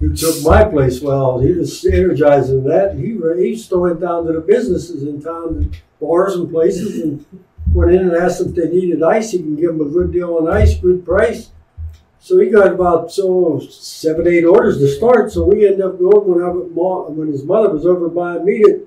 He 0.00 0.14
took 0.14 0.42
my 0.42 0.64
place. 0.64 1.00
Well, 1.00 1.40
he 1.40 1.52
was 1.52 1.84
energizing 1.84 2.64
that. 2.64 2.94
He 2.96 3.12
he 3.12 3.76
went 3.76 4.00
down 4.00 4.26
to 4.26 4.32
the 4.32 4.40
businesses 4.40 5.02
in 5.02 5.22
town, 5.22 5.60
the 5.60 5.76
bars 6.00 6.34
and 6.34 6.50
places, 6.50 7.00
and 7.00 7.24
went 7.74 7.92
in 7.92 8.08
and 8.08 8.16
asked 8.16 8.40
if 8.40 8.54
they 8.54 8.68
needed 8.68 9.02
ice. 9.02 9.32
He 9.32 9.38
can 9.38 9.56
give 9.56 9.76
them 9.76 9.86
a 9.86 9.90
good 9.90 10.12
deal 10.12 10.36
on 10.36 10.48
ice, 10.48 10.78
good 10.78 11.04
price. 11.04 11.50
So 12.20 12.38
he 12.38 12.48
got 12.48 12.72
about 12.72 13.12
so 13.12 13.60
seven, 13.68 14.26
eight 14.26 14.44
orders 14.44 14.78
to 14.78 14.88
start. 14.88 15.30
So 15.30 15.44
we 15.44 15.66
ended 15.66 15.82
up 15.82 15.98
going 15.98 16.26
when 16.26 16.42
I 16.42 16.48
when 16.48 17.28
his 17.28 17.44
mother 17.44 17.68
was 17.68 17.84
over 17.84 18.08
buying 18.08 18.46
meat 18.46 18.64
at 18.66 18.80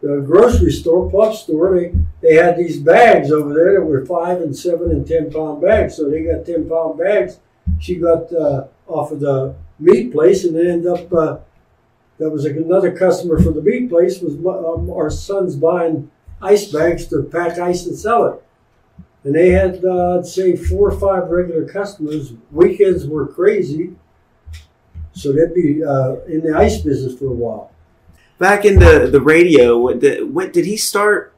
the 0.00 0.22
grocery 0.24 0.70
store, 0.70 1.10
pop 1.10 1.34
store. 1.34 1.78
They 1.78 1.92
they 2.22 2.36
had 2.36 2.56
these 2.56 2.78
bags 2.80 3.30
over 3.30 3.52
there 3.52 3.74
that 3.74 3.84
were 3.84 4.06
five 4.06 4.40
and 4.40 4.56
seven 4.56 4.90
and 4.90 5.06
ten 5.06 5.30
pound 5.30 5.60
bags. 5.60 5.96
So 5.96 6.08
they 6.08 6.22
got 6.22 6.46
ten 6.46 6.66
pound 6.66 6.98
bags. 6.98 7.40
She 7.78 7.96
got 7.96 8.32
uh, 8.32 8.68
off 8.86 9.12
of 9.12 9.20
the 9.20 9.54
meat 9.78 10.12
place, 10.12 10.44
and 10.44 10.56
they 10.56 10.70
ended 10.70 10.86
up. 10.86 11.12
Uh, 11.12 11.38
that 12.18 12.30
was 12.30 12.46
another 12.46 12.96
customer 12.96 13.38
for 13.38 13.52
the 13.52 13.62
meat 13.62 13.90
place. 13.90 14.20
Was 14.20 14.34
um, 14.34 14.90
our 14.90 15.10
son's 15.10 15.56
buying 15.56 16.10
ice 16.40 16.70
bags 16.72 17.06
to 17.08 17.22
pack 17.24 17.58
ice 17.58 17.86
and 17.86 17.96
sell 17.96 18.26
it, 18.26 18.42
and 19.24 19.34
they 19.34 19.50
had 19.50 19.84
uh, 19.84 20.18
I'd 20.18 20.26
say 20.26 20.56
four 20.56 20.90
or 20.90 20.98
five 20.98 21.28
regular 21.30 21.66
customers. 21.68 22.32
Weekends 22.52 23.06
were 23.06 23.26
crazy, 23.26 23.94
so 25.12 25.32
they'd 25.32 25.54
be 25.54 25.84
uh, 25.84 26.16
in 26.26 26.42
the 26.42 26.54
ice 26.56 26.80
business 26.80 27.18
for 27.18 27.26
a 27.26 27.32
while. 27.32 27.70
Back 28.38 28.64
in 28.64 28.78
the 28.78 29.08
the 29.10 29.20
radio, 29.20 29.76
what 29.78 29.98
did, 30.00 30.32
what 30.32 30.52
did 30.52 30.64
he 30.64 30.76
start? 30.76 31.34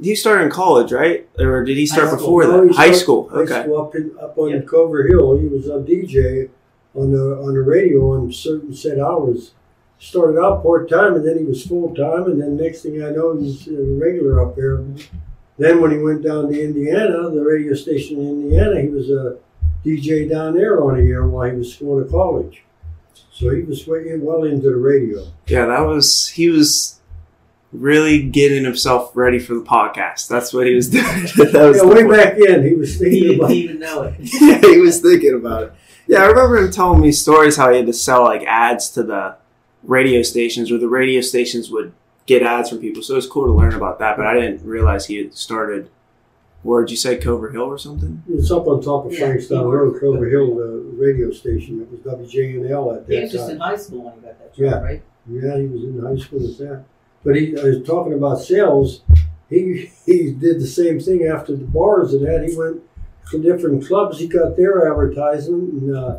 He 0.00 0.14
started 0.14 0.44
in 0.44 0.50
college, 0.50 0.92
right? 0.92 1.26
Or 1.38 1.64
did 1.64 1.76
he 1.78 1.86
start 1.86 2.10
before 2.10 2.46
that? 2.46 2.74
High 2.74 2.92
school. 2.92 3.28
High 3.30 3.38
Okay. 3.40 3.62
school 3.62 3.80
up, 3.80 3.94
in, 3.94 4.12
up 4.20 4.36
on 4.36 4.50
Yeah. 4.50 4.60
Cover 4.60 5.06
Hill. 5.08 5.38
He 5.38 5.46
was 5.48 5.66
a 5.68 5.78
DJ 5.80 6.50
on 6.94 7.12
the 7.12 7.36
on 7.38 7.54
the 7.54 7.62
radio 7.62 8.12
on 8.12 8.30
certain 8.30 8.74
set 8.74 8.98
hours. 9.00 9.52
Started 9.98 10.38
out 10.38 10.62
part 10.62 10.90
time, 10.90 11.14
and 11.14 11.26
then 11.26 11.38
he 11.38 11.44
was 11.44 11.66
full 11.66 11.94
time, 11.94 12.24
and 12.24 12.40
then 12.40 12.56
next 12.56 12.82
thing 12.82 13.02
I 13.02 13.10
know, 13.10 13.34
he's 13.36 13.66
a 13.68 13.72
regular 13.98 14.46
up 14.46 14.54
there. 14.54 14.84
Then 15.58 15.80
when 15.80 15.90
he 15.90 15.98
went 15.98 16.22
down 16.22 16.52
to 16.52 16.62
Indiana, 16.64 17.30
the 17.30 17.42
radio 17.42 17.74
station 17.74 18.18
in 18.20 18.42
Indiana, 18.42 18.80
he 18.82 18.88
was 18.88 19.08
a 19.10 19.38
DJ 19.84 20.28
down 20.28 20.54
there 20.54 20.82
on 20.84 20.98
a 20.98 21.02
year 21.02 21.26
while 21.26 21.50
he 21.50 21.56
was 21.56 21.74
going 21.76 22.04
to 22.04 22.10
college. 22.10 22.62
So 23.32 23.50
he 23.54 23.62
was 23.62 23.86
well 23.86 24.44
into 24.44 24.68
the 24.68 24.76
radio. 24.76 25.26
Yeah, 25.46 25.64
that 25.66 25.80
was 25.80 26.28
he 26.28 26.50
was 26.50 27.00
really 27.72 28.22
getting 28.22 28.64
himself 28.64 29.12
ready 29.16 29.38
for 29.38 29.54
the 29.54 29.62
podcast. 29.62 30.28
That's 30.28 30.52
what 30.52 30.66
he 30.66 30.74
was 30.74 30.88
doing. 30.90 31.04
that 31.04 31.52
was 31.54 31.78
Yeah, 31.78 31.84
way 31.84 32.02
point. 32.04 32.10
back 32.10 32.38
in, 32.38 32.64
he 32.64 32.74
was 32.74 32.94
He 32.98 33.04
thinking 33.04 33.20
didn't 33.22 33.38
about 33.40 33.50
even 33.52 33.78
know 33.78 34.02
it. 34.02 34.14
yeah, 34.20 34.60
he 34.60 34.78
was 34.78 35.00
thinking 35.00 35.34
about 35.34 35.62
it. 35.64 35.72
Yeah, 36.06 36.18
I 36.22 36.26
remember 36.26 36.58
him 36.58 36.70
telling 36.70 37.00
me 37.00 37.12
stories 37.12 37.56
how 37.56 37.70
he 37.70 37.78
had 37.78 37.86
to 37.86 37.92
sell 37.94 38.24
like 38.24 38.42
ads 38.46 38.90
to 38.90 39.02
the 39.02 39.36
radio 39.86 40.22
stations, 40.22 40.70
or 40.70 40.78
the 40.78 40.88
radio 40.88 41.20
stations 41.20 41.70
would 41.70 41.92
get 42.26 42.42
ads 42.42 42.68
from 42.70 42.78
people. 42.80 43.02
So 43.02 43.14
it 43.14 43.16
was 43.16 43.26
cool 43.26 43.46
to 43.46 43.52
learn 43.52 43.74
about 43.74 43.98
that. 44.00 44.16
But 44.16 44.26
I 44.26 44.34
didn't 44.34 44.64
realize 44.66 45.06
he 45.06 45.16
had 45.18 45.34
started. 45.34 45.88
Where 46.62 46.82
did 46.82 46.90
you 46.90 46.96
say 46.96 47.16
Cover 47.16 47.50
Hill 47.50 47.62
or 47.62 47.78
something? 47.78 48.22
It's 48.28 48.50
up 48.50 48.66
on 48.66 48.82
top 48.82 49.06
of 49.06 49.12
Yeah, 49.12 49.20
Frankstown 49.20 49.58
he 49.60 49.64
Road, 49.64 49.88
worked- 49.92 50.00
Clover 50.00 50.26
Hill, 50.28 50.56
the 50.56 50.66
radio 50.96 51.30
station. 51.30 51.80
It 51.80 51.90
was 51.90 52.00
WJNL 52.00 52.96
at 52.96 53.06
that 53.06 53.12
time. 53.12 53.16
He 53.16 53.22
was 53.22 53.32
just 53.32 53.50
in 53.50 53.58
high 53.58 53.76
school 53.76 54.02
when 54.04 54.14
he 54.14 54.20
got 54.22 54.38
that 54.40 54.54
job, 54.54 54.64
Yeah. 54.64 54.80
right? 54.82 55.02
Yeah, 55.30 55.58
he 55.58 55.66
was 55.66 55.84
in 55.84 56.00
high 56.04 56.16
school 56.16 56.40
with 56.40 56.58
that. 56.58 56.84
But 57.24 57.36
he 57.36 57.56
I 57.58 57.62
was 57.62 57.82
talking 57.86 58.14
about 58.14 58.40
sales. 58.40 59.02
He 59.48 59.90
he 60.06 60.32
did 60.32 60.60
the 60.60 60.66
same 60.66 60.98
thing 60.98 61.24
after 61.26 61.54
the 61.54 61.64
bars 61.64 62.12
and 62.14 62.26
that. 62.26 62.48
He 62.48 62.56
went 62.56 62.82
to 63.30 63.38
different 63.40 63.86
clubs. 63.86 64.18
He 64.18 64.26
got 64.26 64.56
their 64.56 64.90
advertisement 64.90 65.72
and 65.72 65.96
uh, 65.96 66.18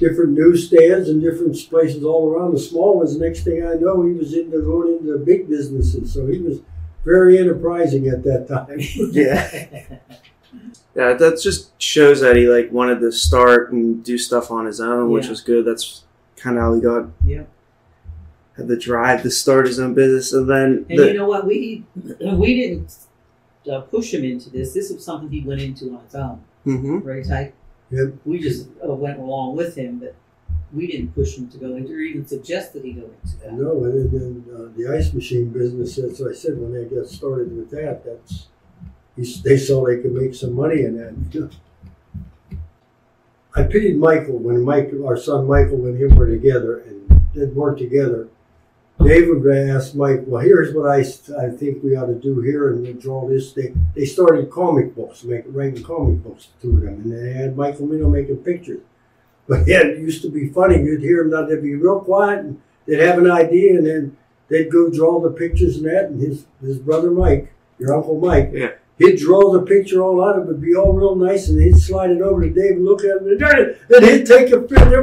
different 0.00 0.32
newsstands 0.32 1.08
and 1.08 1.20
different 1.22 1.54
places 1.70 2.02
all 2.02 2.28
around. 2.32 2.52
The 2.54 2.58
small 2.58 2.96
ones. 2.98 3.16
Next 3.16 3.44
thing 3.44 3.64
I 3.64 3.74
know, 3.74 4.02
he 4.02 4.12
was 4.14 4.34
into 4.34 4.60
going 4.62 4.98
into 4.98 5.16
big 5.18 5.48
businesses. 5.48 6.12
So 6.12 6.26
he 6.26 6.38
was 6.40 6.58
very 7.04 7.38
enterprising 7.38 8.08
at 8.08 8.24
that 8.24 8.48
time. 8.48 8.80
Yeah. 9.12 9.98
Yeah, 10.96 11.12
that 11.14 11.40
just 11.40 11.80
shows 11.80 12.20
that 12.22 12.34
he 12.34 12.48
like 12.48 12.72
wanted 12.72 12.98
to 13.00 13.12
start 13.12 13.72
and 13.72 14.02
do 14.02 14.18
stuff 14.18 14.50
on 14.50 14.66
his 14.66 14.80
own, 14.80 15.10
which 15.12 15.28
was 15.28 15.40
good. 15.40 15.64
That's 15.64 16.02
kind 16.36 16.56
of 16.56 16.62
how 16.62 16.74
he 16.74 16.80
got 16.80 17.06
Yeah. 17.24 17.44
had 18.56 18.66
the 18.66 18.76
drive 18.76 19.22
to 19.22 19.30
start 19.30 19.68
his 19.68 19.78
own 19.78 19.94
business, 19.94 20.32
and 20.32 20.50
then 20.50 20.86
And 20.90 20.98
the, 20.98 21.06
you 21.06 21.14
know 21.14 21.28
what? 21.28 21.46
We 21.46 21.84
we 22.20 22.54
didn't 22.56 22.96
uh, 23.70 23.82
push 23.82 24.12
him 24.12 24.24
into 24.24 24.50
this. 24.50 24.72
This 24.74 24.90
was 24.90 25.04
something 25.04 25.30
he 25.30 25.42
went 25.46 25.60
into 25.60 25.94
on 25.94 26.02
his 26.04 26.14
own, 26.16 26.40
Mhm. 26.66 27.04
right? 27.04 27.24
Ty? 27.24 27.52
Yep. 27.90 28.14
We 28.24 28.38
just 28.38 28.68
uh, 28.86 28.92
went 28.92 29.18
along 29.18 29.56
with 29.56 29.74
him, 29.76 29.98
but 29.98 30.14
we 30.72 30.86
didn't 30.86 31.14
push 31.14 31.36
him 31.36 31.48
to 31.48 31.58
go 31.58 31.74
into, 31.74 31.92
or 31.92 32.00
even 32.00 32.26
suggest 32.26 32.72
that 32.74 32.84
he 32.84 32.92
go 32.92 33.10
into 33.22 33.36
that. 33.38 33.52
No, 33.52 33.84
and 33.84 34.10
then 34.10 34.44
uh, 34.54 34.68
the 34.76 34.96
ice 34.96 35.12
machine 35.12 35.50
business, 35.50 35.98
as 35.98 36.22
I 36.22 36.32
said, 36.32 36.58
when 36.58 36.72
they 36.72 36.84
got 36.84 37.08
started 37.08 37.54
with 37.56 37.70
that, 37.70 38.04
that's 38.04 38.46
he, 39.16 39.24
they 39.42 39.56
saw 39.56 39.86
they 39.86 39.98
could 39.98 40.12
make 40.12 40.34
some 40.34 40.54
money 40.54 40.82
in 40.82 40.96
that. 40.96 41.50
I 43.54 43.64
pitied 43.64 43.98
Michael 43.98 44.38
when 44.38 44.62
Mike, 44.62 44.92
our 45.04 45.16
son 45.16 45.46
Michael, 45.48 45.84
and 45.86 46.00
him 46.00 46.16
were 46.16 46.28
together 46.28 46.78
and 46.80 47.32
did 47.34 47.54
work 47.56 47.78
together. 47.78 48.28
David 49.04 49.46
asked 49.70 49.94
Mike, 49.94 50.22
"Well, 50.26 50.42
here's 50.42 50.74
what 50.74 50.88
I, 50.90 50.98
I 50.98 51.50
think 51.50 51.82
we 51.82 51.96
ought 51.96 52.06
to 52.06 52.14
do 52.14 52.40
here, 52.40 52.70
and 52.70 52.86
we 52.86 52.92
draw 52.92 53.28
this." 53.28 53.52
They 53.52 53.74
they 53.94 54.04
started 54.04 54.50
comic 54.50 54.94
books, 54.94 55.24
making 55.24 55.52
writing 55.52 55.82
comic 55.82 56.22
books 56.22 56.48
to 56.62 56.68
them, 56.80 56.88
and 56.88 57.12
they 57.12 57.32
had 57.32 57.56
Michael 57.56 57.86
Mino 57.86 58.08
making 58.08 58.38
pictures. 58.38 58.82
But 59.48 59.66
yeah, 59.66 59.80
it 59.84 59.98
used 59.98 60.22
to 60.22 60.30
be 60.30 60.48
funny. 60.48 60.82
You'd 60.82 61.02
hear 61.02 61.22
them, 61.22 61.30
now 61.30 61.46
they'd 61.46 61.62
be 61.62 61.74
real 61.74 62.00
quiet, 62.00 62.40
and 62.40 62.60
they'd 62.86 63.00
have 63.00 63.18
an 63.18 63.30
idea, 63.30 63.76
and 63.78 63.86
then 63.86 64.16
they'd 64.48 64.70
go 64.70 64.90
draw 64.90 65.20
the 65.20 65.30
pictures 65.30 65.76
and 65.76 65.86
that. 65.86 66.06
And 66.06 66.20
his 66.20 66.46
his 66.60 66.78
brother 66.78 67.10
Mike, 67.10 67.52
your 67.78 67.94
uncle 67.96 68.18
Mike, 68.18 68.50
Yeah. 68.52 68.72
He'd 69.00 69.18
draw 69.18 69.52
the 69.52 69.62
picture 69.62 70.02
all 70.02 70.22
out. 70.22 70.36
Of 70.38 70.44
it 70.44 70.48
would 70.48 70.60
be 70.60 70.76
all 70.76 70.92
real 70.92 71.16
nice, 71.16 71.48
and 71.48 71.60
he'd 71.60 71.78
slide 71.78 72.10
it 72.10 72.20
over 72.20 72.42
to 72.42 72.50
Dave 72.50 72.76
and 72.76 72.84
look 72.84 73.00
at 73.00 73.16
it, 73.22 73.80
and 73.88 73.88
then 73.88 74.02
he'd 74.04 74.26
take 74.26 74.52
a 74.52 74.60
picture. 74.60 75.02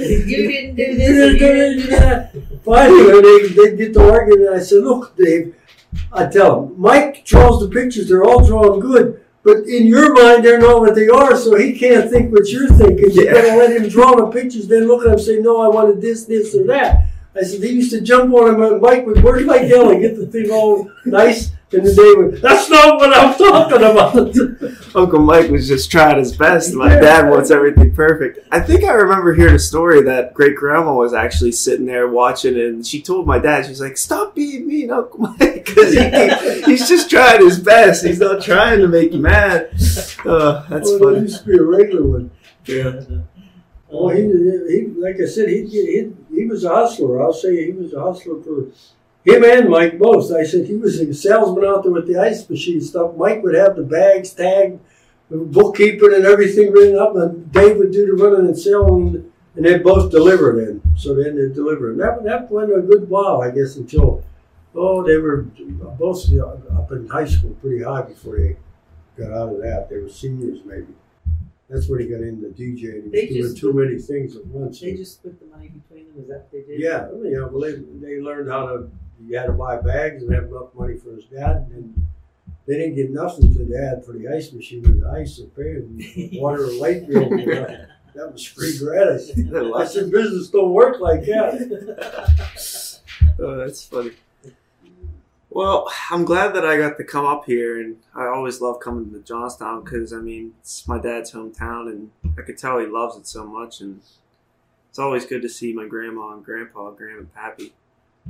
You 0.00 0.48
didn't 0.48 0.76
do 0.76 0.94
this. 0.96 1.08
and 1.08 1.32
you 1.32 1.38
didn't 1.38 1.82
do 1.82 1.86
that. 1.90 2.32
Finally, 2.64 3.22
they, 3.22 3.48
they'd 3.48 3.76
get 3.78 3.94
to 3.94 4.10
arguing, 4.10 4.46
and 4.46 4.56
I 4.56 4.60
said, 4.60 4.82
Look, 4.82 5.16
Dave, 5.16 5.54
I 6.12 6.26
tell 6.26 6.64
him, 6.64 6.80
Mike 6.80 7.24
draws 7.24 7.60
the 7.60 7.68
pictures, 7.68 8.08
they're 8.08 8.24
all 8.24 8.44
drawn 8.44 8.80
good, 8.80 9.24
but 9.42 9.58
in 9.66 9.86
your 9.86 10.12
mind, 10.12 10.44
they're 10.44 10.58
not 10.58 10.80
what 10.80 10.94
they 10.94 11.08
are, 11.08 11.36
so 11.36 11.56
he 11.56 11.78
can't 11.78 12.10
think 12.10 12.32
what 12.32 12.48
you're 12.50 12.68
thinking. 12.68 13.10
You 13.10 13.32
gotta 13.32 13.56
let 13.56 13.74
him 13.74 13.88
draw 13.88 14.14
the 14.16 14.26
pictures, 14.26 14.68
then 14.68 14.86
look 14.86 15.02
at 15.02 15.06
him 15.06 15.12
and 15.12 15.20
say, 15.20 15.38
No, 15.38 15.60
I 15.60 15.68
wanted 15.68 16.00
this, 16.00 16.24
this, 16.24 16.54
or 16.54 16.64
that. 16.66 17.08
I 17.38 17.42
said, 17.42 17.62
He 17.62 17.70
used 17.70 17.90
to 17.92 18.00
jump 18.00 18.34
on 18.34 18.54
him, 18.54 18.62
and 18.62 18.80
Mike 18.80 19.06
would 19.06 19.22
work 19.22 19.42
like 19.42 19.62
hell 19.62 19.90
and 19.90 20.00
get 20.00 20.16
the 20.16 20.26
thing 20.26 20.50
all 20.50 20.90
nice, 21.04 21.52
and 21.72 21.86
then 21.86 21.94
Dave 21.94 22.16
would, 22.16 22.42
That's 22.42 22.68
not 22.70 22.96
what 22.96 23.16
I'm 23.16 23.36
talking 23.36 23.76
about. 23.76 24.94
Uncle 24.96 25.20
Mike 25.20 25.50
was 25.50 25.68
just 25.68 25.90
trying 25.90 26.18
his 26.18 26.36
best. 26.36 26.74
My 26.74 26.88
dad 26.88 27.28
wants 27.28 27.50
everything 27.50 27.94
perfect. 27.94 28.38
I 28.50 28.60
think 28.60 28.84
I 28.84 28.92
remember 28.92 29.34
hearing 29.34 29.54
a 29.54 29.58
story 29.58 30.02
that 30.02 30.34
great 30.34 30.56
grandma 30.56 30.94
was 30.94 31.12
actually 31.14 31.52
sitting 31.52 31.86
there 31.86 32.08
watching, 32.08 32.58
and 32.58 32.86
she 32.86 33.02
told 33.02 33.26
my 33.26 33.38
dad, 33.38 33.66
she's 33.66 33.80
like, 33.80 33.96
"Stop 33.96 34.34
being 34.34 34.66
mean, 34.66 34.90
Uncle 34.90 35.20
Mike, 35.20 35.38
because 35.38 35.92
he, 35.92 36.62
he's 36.62 36.88
just 36.88 37.10
trying 37.10 37.44
his 37.44 37.60
best. 37.60 38.04
He's 38.04 38.20
not 38.20 38.42
trying 38.42 38.80
to 38.80 38.88
make 38.88 39.12
you 39.12 39.20
mad." 39.20 39.70
Uh, 40.24 40.64
that's 40.68 40.90
well, 40.90 40.96
it 40.96 41.00
funny. 41.00 41.20
used 41.20 41.44
to 41.44 41.46
be 41.46 41.58
a 41.58 41.62
regular 41.62 42.06
one. 42.06 42.30
Yeah. 42.64 43.00
Oh, 43.90 44.10
he, 44.10 44.22
he, 44.22 44.86
like 44.98 45.16
I 45.20 45.26
said, 45.26 45.48
he'd 45.48 45.68
he, 45.68 46.12
he 46.38 46.46
was 46.46 46.64
a 46.64 46.68
hustler. 46.68 47.22
I'll 47.22 47.32
say 47.32 47.66
he 47.66 47.72
was 47.72 47.92
a 47.92 48.00
hustler 48.00 48.40
for 48.42 48.70
him 49.24 49.44
and 49.44 49.68
Mike 49.68 49.98
both. 49.98 50.32
I 50.32 50.44
said 50.44 50.66
he 50.66 50.76
was 50.76 51.00
a 51.00 51.12
salesman 51.12 51.64
out 51.64 51.82
there 51.82 51.92
with 51.92 52.06
the 52.06 52.18
ice 52.18 52.48
machine 52.48 52.80
stuff. 52.80 53.16
Mike 53.16 53.42
would 53.42 53.54
have 53.54 53.76
the 53.76 53.82
bags 53.82 54.32
tagged, 54.32 54.80
the 55.30 55.38
bookkeeping 55.38 56.14
and 56.14 56.24
everything 56.24 56.72
written 56.72 56.98
up, 56.98 57.16
and 57.16 57.50
Dave 57.52 57.76
would 57.76 57.92
do 57.92 58.06
the 58.06 58.22
running 58.22 58.46
and 58.46 58.58
selling, 58.58 59.30
and 59.56 59.64
they 59.64 59.78
both 59.78 60.10
deliver 60.10 60.64
then. 60.64 60.80
So 60.96 61.14
then 61.14 61.36
they 61.36 61.52
deliver. 61.52 61.90
And 61.90 62.00
that, 62.00 62.22
that 62.24 62.50
went 62.50 62.72
a 62.72 62.80
good 62.80 63.08
while, 63.08 63.42
I 63.42 63.50
guess, 63.50 63.76
until, 63.76 64.24
oh, 64.74 65.06
they 65.06 65.16
were 65.16 65.42
both 65.98 66.24
up 66.32 66.92
in 66.92 67.08
high 67.08 67.26
school 67.26 67.50
pretty 67.60 67.82
high 67.82 68.02
before 68.02 68.38
they 68.38 68.56
got 69.18 69.32
out 69.32 69.52
of 69.52 69.58
that. 69.62 69.88
They 69.90 69.98
were 69.98 70.08
seniors 70.08 70.60
maybe. 70.64 70.94
That's 71.68 71.86
when 71.88 72.00
he 72.00 72.06
got 72.06 72.20
into 72.22 72.46
DJing. 72.48 73.12
He 73.14 73.26
They 73.34 73.40
was 73.42 73.52
doing 73.52 73.56
too 73.56 73.72
put- 73.72 73.84
many 73.88 73.98
things 73.98 74.36
at 74.36 74.46
once. 74.46 74.80
They 74.80 74.94
just 74.94 75.14
split 75.18 75.38
the 75.38 75.46
money 75.46 75.68
between 75.68 76.08
them. 76.08 76.22
Is 76.22 76.28
that 76.28 76.38
what 76.38 76.52
they 76.52 76.62
did? 76.62 76.80
Yeah, 76.80 77.08
you 77.10 77.36
know, 77.36 77.48
well, 77.52 77.60
they, 77.60 77.74
they 78.00 78.20
learned 78.20 78.50
how 78.50 78.66
to, 78.68 78.90
you 79.22 79.36
had 79.36 79.46
to 79.46 79.52
buy 79.52 79.76
bags 79.80 80.22
and 80.22 80.32
have 80.34 80.44
enough 80.44 80.74
money 80.74 80.96
for 80.96 81.10
his 81.14 81.24
dad, 81.26 81.68
and 81.70 81.72
then 81.72 82.08
they 82.66 82.74
didn't 82.78 82.94
get 82.96 83.10
nothing 83.10 83.52
to 83.54 83.64
dad 83.64 84.04
for 84.04 84.12
the 84.12 84.28
ice 84.28 84.52
machine 84.52 84.86
or 84.86 84.92
the 84.92 85.18
ice 85.20 85.38
or 85.40 85.46
pay 85.48 85.70
and 85.76 86.40
water 86.40 86.64
or 86.64 86.72
light 86.72 87.06
bill. 87.08 87.28
That 88.14 88.32
was 88.32 88.44
free 88.44 88.76
gratis. 88.78 89.30
I 89.76 89.84
said, 89.84 90.10
business 90.10 90.48
don't 90.48 90.72
work 90.72 91.00
like 91.00 91.22
that. 91.26 92.98
Oh, 93.40 93.56
that's 93.56 93.84
funny. 93.84 94.12
Well, 95.58 95.90
I'm 96.08 96.24
glad 96.24 96.54
that 96.54 96.64
I 96.64 96.76
got 96.76 96.98
to 96.98 97.04
come 97.04 97.26
up 97.26 97.44
here, 97.44 97.80
and 97.80 97.96
I 98.14 98.26
always 98.26 98.60
love 98.60 98.78
coming 98.78 99.10
to 99.10 99.18
Johnstown 99.18 99.82
because 99.82 100.12
I 100.12 100.18
mean 100.18 100.54
it's 100.60 100.86
my 100.86 101.00
dad's 101.00 101.32
hometown, 101.32 101.88
and 101.88 102.12
I 102.38 102.42
could 102.42 102.56
tell 102.56 102.78
he 102.78 102.86
loves 102.86 103.16
it 103.16 103.26
so 103.26 103.44
much, 103.44 103.80
and 103.80 104.00
it's 104.88 105.00
always 105.00 105.26
good 105.26 105.42
to 105.42 105.48
see 105.48 105.72
my 105.72 105.88
grandma 105.88 106.34
and 106.34 106.44
grandpa, 106.44 106.92
Grammy 106.92 107.18
and 107.18 107.34
Pappy. 107.34 107.72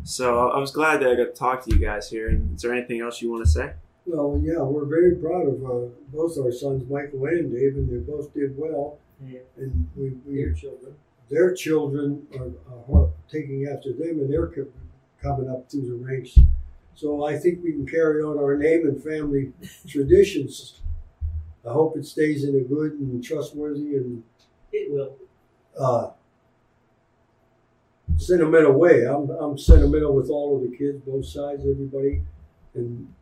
So 0.04 0.48
I 0.48 0.58
was 0.58 0.70
glad 0.70 1.02
that 1.02 1.10
I 1.10 1.16
got 1.16 1.24
to 1.24 1.32
talk 1.32 1.62
to 1.66 1.70
you 1.70 1.78
guys 1.78 2.08
here. 2.08 2.30
And 2.30 2.56
is 2.56 2.62
there 2.62 2.72
anything 2.72 3.02
else 3.02 3.20
you 3.20 3.30
want 3.30 3.44
to 3.44 3.50
say? 3.50 3.74
Well, 4.06 4.40
yeah, 4.42 4.62
we're 4.62 4.86
very 4.86 5.14
proud 5.16 5.48
of 5.48 5.62
uh, 5.62 5.88
both 6.10 6.38
our 6.38 6.50
sons, 6.50 6.88
Michael 6.88 7.26
and 7.26 7.52
Dave, 7.52 7.76
and 7.76 7.90
they 7.90 8.10
both 8.10 8.32
did 8.32 8.56
well. 8.56 9.00
Yeah. 9.22 9.40
And 9.58 9.86
we, 9.94 10.12
we 10.24 10.38
Your 10.40 10.54
children. 10.54 10.94
their 11.28 11.52
children 11.52 12.26
are, 12.38 12.96
are 12.96 13.10
taking 13.30 13.66
after 13.66 13.92
them, 13.92 14.18
and 14.18 14.32
they're 14.32 14.50
coming 15.20 15.50
up 15.50 15.70
through 15.70 15.88
the 15.88 16.04
ranks. 16.06 16.38
So 16.98 17.24
I 17.24 17.38
think 17.38 17.62
we 17.62 17.70
can 17.70 17.86
carry 17.86 18.22
on 18.24 18.38
our 18.38 18.56
name 18.56 18.84
and 18.88 19.00
family 19.00 19.52
traditions. 19.86 20.80
I 21.64 21.72
hope 21.72 21.96
it 21.96 22.04
stays 22.04 22.42
in 22.42 22.56
a 22.56 22.60
good 22.60 22.94
and 22.94 23.22
trustworthy 23.22 23.94
and 23.94 24.24
It 24.72 24.90
will. 24.90 25.14
uh, 25.78 26.10
sentimental 28.16 28.72
way. 28.72 29.04
I'm, 29.06 29.30
I'm 29.30 29.56
sentimental 29.56 30.12
with 30.12 30.28
all 30.28 30.56
of 30.56 30.68
the 30.68 30.76
kids, 30.76 31.00
both 31.06 31.24
sides, 31.24 31.62
everybody, 31.64 32.22
and 32.74 33.14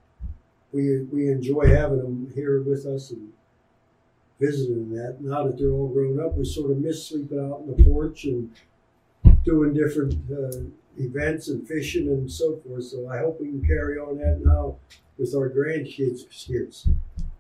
we 0.73 1.03
we 1.12 1.29
enjoy 1.29 1.67
having 1.67 1.99
them 1.99 2.33
here 2.35 2.62
with 2.62 2.87
us 2.87 3.11
and 3.11 3.31
visiting 4.41 4.89
that. 4.95 5.19
Now 5.21 5.45
that 5.45 5.59
they're 5.59 5.69
all 5.71 5.89
grown 5.89 6.19
up, 6.19 6.35
we 6.35 6.47
sort 6.47 6.71
of 6.71 6.79
miss 6.79 7.07
sleeping 7.07 7.39
out 7.39 7.61
on 7.61 7.67
the 7.77 7.85
porch 7.85 8.25
and 8.25 8.51
doing 9.45 9.75
different 9.75 10.15
uh, 10.33 10.65
events 10.99 11.49
and 11.49 11.67
fishing 11.67 12.09
and 12.09 12.31
so 12.31 12.57
forth. 12.57 12.85
So 12.85 13.09
I 13.09 13.19
hope 13.19 13.41
we 13.41 13.49
can 13.49 13.67
carry 13.67 13.99
on 13.99 14.19
that 14.19 14.41
now 14.45 14.77
with 15.19 15.35
our 15.35 15.49
grandkids. 15.51 16.29
Kids. 16.31 16.89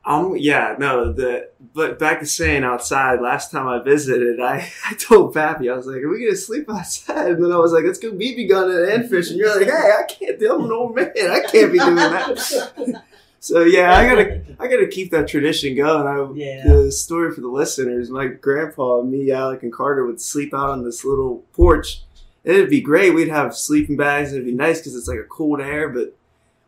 Um, 0.04 0.36
yeah, 0.36 0.76
no, 0.78 1.12
the 1.12 1.50
but 1.74 1.98
back 1.98 2.20
to 2.20 2.26
saying 2.26 2.62
outside. 2.62 3.20
Last 3.20 3.50
time 3.50 3.66
I 3.66 3.82
visited, 3.82 4.38
I, 4.40 4.70
I 4.88 4.94
told 4.94 5.34
Pappy, 5.34 5.68
I 5.68 5.74
was 5.74 5.86
like, 5.86 5.96
"Are 5.96 6.08
we 6.08 6.24
gonna 6.24 6.36
sleep 6.36 6.70
outside?" 6.70 7.32
And 7.32 7.44
then 7.44 7.50
I 7.50 7.56
was 7.56 7.72
like, 7.72 7.84
"Let's 7.84 7.98
go 7.98 8.12
BB 8.12 8.48
gunning 8.48 8.88
and 8.88 9.10
fishing." 9.10 9.36
You're 9.36 9.56
like, 9.58 9.66
"Hey, 9.66 9.72
I 9.72 10.04
can't. 10.04 10.38
do- 10.38 10.54
I'm 10.54 10.64
an 10.64 10.70
old 10.72 10.94
man. 10.94 11.10
I 11.18 11.40
can't 11.40 11.72
be 11.72 11.78
doing 11.80 11.96
that." 11.96 13.02
so 13.40 13.62
yeah, 13.62 13.96
I 13.96 14.06
gotta 14.08 14.42
I 14.60 14.68
gotta 14.68 14.86
keep 14.86 15.10
that 15.10 15.26
tradition 15.26 15.74
going. 15.74 16.06
I, 16.06 16.32
Yeah. 16.36 16.68
The 16.68 16.92
story 16.92 17.34
for 17.34 17.40
the 17.40 17.48
listeners: 17.48 18.08
my 18.08 18.28
grandpa, 18.28 19.02
me, 19.02 19.32
Alec, 19.32 19.64
and 19.64 19.72
Carter 19.72 20.06
would 20.06 20.20
sleep 20.20 20.54
out 20.54 20.70
on 20.70 20.84
this 20.84 21.04
little 21.04 21.44
porch. 21.52 22.02
It'd 22.46 22.70
be 22.70 22.80
great. 22.80 23.12
We'd 23.12 23.28
have 23.28 23.56
sleeping 23.56 23.96
bags. 23.96 24.32
It'd 24.32 24.46
be 24.46 24.52
nice 24.52 24.78
because 24.78 24.94
it's 24.94 25.08
like 25.08 25.18
a 25.18 25.24
cold 25.24 25.60
air, 25.60 25.88
but 25.88 26.14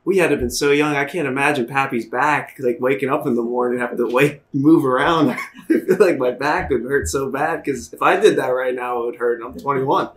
we 0.04 0.18
had 0.18 0.26
to 0.26 0.30
have 0.32 0.40
been 0.40 0.50
so 0.50 0.72
young. 0.72 0.96
I 0.96 1.04
can't 1.04 1.28
imagine 1.28 1.66
Pappy's 1.68 2.04
back, 2.04 2.56
like 2.58 2.80
waking 2.80 3.10
up 3.10 3.28
in 3.28 3.36
the 3.36 3.42
morning, 3.42 3.78
and 3.78 3.88
having 3.88 4.04
to 4.04 4.12
wake, 4.12 4.42
move 4.52 4.84
around. 4.84 5.30
I 5.70 5.78
feel 5.78 5.96
like 6.00 6.18
my 6.18 6.32
back 6.32 6.70
would 6.70 6.82
hurt 6.82 7.06
so 7.06 7.30
bad 7.30 7.62
because 7.62 7.92
if 7.92 8.02
I 8.02 8.18
did 8.18 8.36
that 8.38 8.48
right 8.48 8.74
now, 8.74 9.02
it 9.02 9.06
would 9.06 9.16
hurt. 9.16 9.40
And 9.40 9.52
I'm 9.54 9.60
21, 9.60 10.10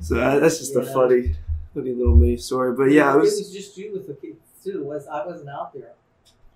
so 0.00 0.14
that, 0.14 0.40
that's 0.40 0.58
just 0.58 0.74
a 0.74 0.84
funny, 0.84 1.36
funny 1.74 1.92
little 1.92 2.16
mini 2.16 2.38
story. 2.38 2.74
But 2.74 2.92
yeah, 2.92 3.14
it 3.14 3.20
was. 3.20 3.52
just 3.52 3.76
you 3.76 3.92
with 3.92 4.06
the 4.06 4.14
kids 4.14 4.38
too. 4.64 4.84
Was 4.84 5.06
I 5.06 5.26
wasn't 5.26 5.50
out 5.50 5.74
there. 5.74 5.92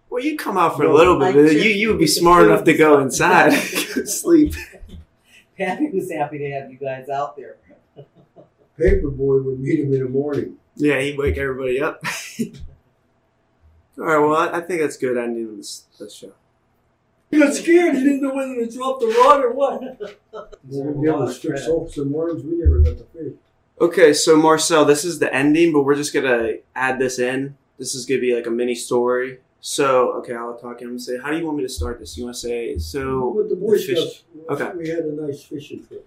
Well, 0.09 0.25
you 0.25 0.39
come 0.39 0.57
out 0.57 0.77
for 0.77 0.85
a 0.85 0.95
little 0.95 1.19
bit. 1.19 1.35
But 1.35 1.53
You 1.53 1.71
you 1.71 1.89
would 1.89 1.99
be 1.99 2.07
smart 2.21 2.47
enough 2.47 2.65
to 2.65 2.75
go 2.75 2.99
inside, 3.03 3.51
sleep. 3.53 4.55
Patty 5.59 5.91
was 5.91 6.11
happy 6.11 6.39
to 6.39 6.51
have 6.53 6.71
you 6.71 6.79
guys 6.79 7.11
out 7.11 7.37
there. 7.37 7.57
Paperboy 8.81 9.45
would 9.45 9.61
meet 9.61 9.81
him 9.81 9.93
in 9.93 10.03
the 10.03 10.09
morning. 10.09 10.57
Yeah, 10.77 11.01
he'd 11.01 11.19
wake 11.19 11.37
everybody 11.37 11.81
up. 11.81 12.03
All 13.99 14.05
right, 14.07 14.19
well, 14.19 14.35
I, 14.37 14.59
I 14.59 14.61
think 14.63 14.81
that's 14.81 14.97
good 14.97 15.17
ending 15.19 15.49
of 15.51 15.57
this, 15.59 15.85
this 15.99 16.15
show. 16.15 16.33
He 17.31 17.39
got 17.39 17.55
scared. 17.55 17.95
He 17.95 18.01
didn't 18.03 18.23
know 18.23 18.35
whether 18.35 18.55
to 18.55 18.67
drop 18.67 18.99
the 19.01 19.07
rod 19.07 19.41
or 19.45 19.53
what. 19.53 19.81
There's 20.01 20.15
We 20.65 20.79
a 21.09 21.11
able 21.11 21.21
lot 21.21 21.25
to 21.27 21.31
of 21.31 21.35
stick 21.37 21.51
credit. 21.51 21.65
soaps 21.65 21.99
and 21.99 22.11
worms. 22.11 22.43
We 22.43 22.57
never 22.57 22.81
got 22.81 22.99
to 22.99 23.05
fish. 23.05 23.35
Okay, 23.81 24.13
so 24.13 24.37
Marcel, 24.37 24.85
this 24.85 25.05
is 25.05 25.19
the 25.21 25.33
ending, 25.35 25.73
but 25.73 25.83
we're 25.83 25.95
just 25.95 26.13
gonna 26.13 26.55
add 26.75 26.99
this 26.99 27.19
in. 27.19 27.57
This 27.79 27.95
is 27.95 28.05
gonna 28.05 28.21
be 28.21 28.35
like 28.35 28.47
a 28.47 28.51
mini 28.51 28.75
story. 28.75 29.39
So, 29.61 30.13
okay, 30.19 30.35
I'll 30.35 30.57
talk. 30.57 30.81
I'm 30.81 30.89
gonna 30.89 30.99
say, 30.99 31.19
how 31.19 31.31
do 31.31 31.37
you 31.39 31.45
want 31.45 31.59
me 31.59 31.63
to 31.63 31.69
start 31.69 31.99
this? 32.01 32.17
You 32.19 32.25
want 32.25 32.35
to 32.37 32.41
say, 32.41 32.79
so 32.79 33.29
With 33.31 33.49
the 33.51 33.57
Boy 33.57 33.73
the 33.77 33.79
fish- 33.83 33.97
Scouts, 33.99 34.25
okay. 34.63 34.71
we 34.77 34.89
had 34.89 35.01
a 35.01 35.13
nice 35.13 35.43
fishing 35.43 35.87
trip. 35.87 36.07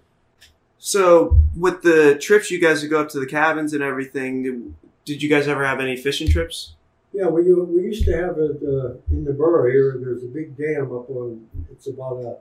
So, 0.86 1.40
with 1.56 1.80
the 1.80 2.18
trips 2.18 2.50
you 2.50 2.60
guys 2.60 2.82
would 2.82 2.90
go 2.90 3.00
up 3.00 3.08
to 3.08 3.18
the 3.18 3.24
cabins 3.24 3.72
and 3.72 3.82
everything, 3.82 4.76
did, 5.06 5.22
you 5.22 5.30
guys 5.30 5.48
ever 5.48 5.64
have 5.64 5.80
any 5.80 5.96
fishing 5.96 6.28
trips? 6.28 6.74
Yeah, 7.10 7.28
we 7.28 7.50
we 7.54 7.80
used 7.84 8.04
to 8.04 8.12
have 8.14 8.36
it 8.36 8.60
uh, 8.62 8.98
in 9.10 9.24
the 9.24 9.32
borough 9.32 9.70
here. 9.70 9.96
There's 9.98 10.22
a 10.22 10.26
big 10.26 10.58
dam 10.58 10.92
up 10.94 11.08
on. 11.08 11.48
It's 11.72 11.86
about 11.86 12.16
a, 12.18 12.36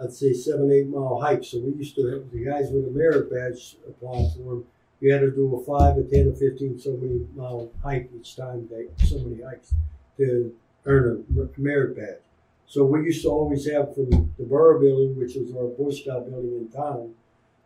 I'd 0.00 0.12
say 0.12 0.32
seven 0.32 0.70
eight 0.70 0.86
mile 0.86 1.18
hike. 1.18 1.42
So 1.42 1.58
we 1.58 1.72
used 1.72 1.96
to 1.96 2.06
have 2.12 2.30
the 2.30 2.44
guys 2.44 2.70
with 2.70 2.86
a 2.86 2.92
merit 2.92 3.28
badge 3.28 3.76
apply 3.88 4.30
for 4.36 4.44
them. 4.50 4.64
You 5.00 5.12
had 5.12 5.22
to 5.22 5.32
do 5.32 5.56
a 5.56 5.64
five, 5.64 5.98
a 5.98 6.04
ten, 6.04 6.28
a 6.28 6.32
fifteen 6.32 6.78
so 6.78 6.92
many 6.92 7.26
mile 7.34 7.72
hike 7.82 8.08
each 8.16 8.36
time. 8.36 8.68
They 8.70 8.86
so 9.04 9.18
many 9.18 9.42
hikes 9.42 9.74
to 10.18 10.54
earn 10.86 11.26
a 11.36 11.60
merit 11.60 11.96
badge. 11.96 12.22
So 12.68 12.84
we 12.84 13.00
used 13.00 13.22
to 13.22 13.30
always 13.30 13.68
have 13.68 13.96
from 13.96 14.10
the 14.38 14.44
borough 14.44 14.78
building, 14.78 15.18
which 15.18 15.34
was 15.34 15.52
our 15.56 15.66
Boy 15.66 15.90
Scout 15.90 16.30
building 16.30 16.54
in 16.54 16.68
town, 16.68 17.14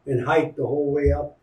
and 0.09 0.27
hike 0.27 0.57
the 0.57 0.66
whole 0.66 0.90
way 0.92 1.12
up 1.12 1.38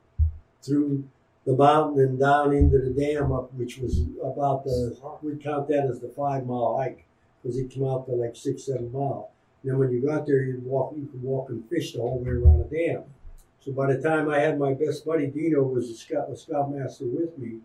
through 0.62 1.08
the 1.46 1.54
mountain 1.54 2.02
and 2.02 2.20
down 2.20 2.54
into 2.54 2.80
the 2.80 2.90
dam 2.90 3.32
up, 3.32 3.54
which 3.54 3.78
was 3.78 4.02
about 4.24 4.64
the, 4.64 4.98
we 5.22 5.36
count 5.38 5.68
that 5.68 5.86
as 5.86 6.00
the 6.00 6.10
five 6.10 6.46
mile 6.46 6.78
hike 6.78 7.06
because 7.42 7.58
it 7.58 7.70
came 7.70 7.86
out 7.86 8.08
to 8.08 8.12
like 8.14 8.36
six, 8.36 8.64
seven 8.64 8.92
mile. 8.92 9.30
And 9.62 9.72
then 9.72 9.80
when 9.80 9.92
you 9.92 10.02
got 10.02 10.26
there, 10.26 10.42
you'd 10.42 10.66
walk, 10.66 10.94
you 10.98 11.06
could 11.06 11.22
walk 11.22 11.50
and 11.50 11.68
fish 11.70 11.94
the 11.94 12.00
whole 12.00 12.20
way 12.20 12.32
around 12.32 12.68
the 12.68 12.76
dam. 12.76 13.04
So 13.60 13.72
by 13.72 13.94
the 13.94 14.02
time 14.02 14.30
I 14.30 14.40
had 14.40 14.60
my 14.60 14.74
best 14.74 15.06
buddy 15.06 15.28
Dino 15.28 15.64
was 15.64 15.90
a 15.90 15.96
scout, 15.96 16.30
a 16.32 16.36
scoutmaster 16.36 17.06
with 17.06 17.38
me, 17.38 17.60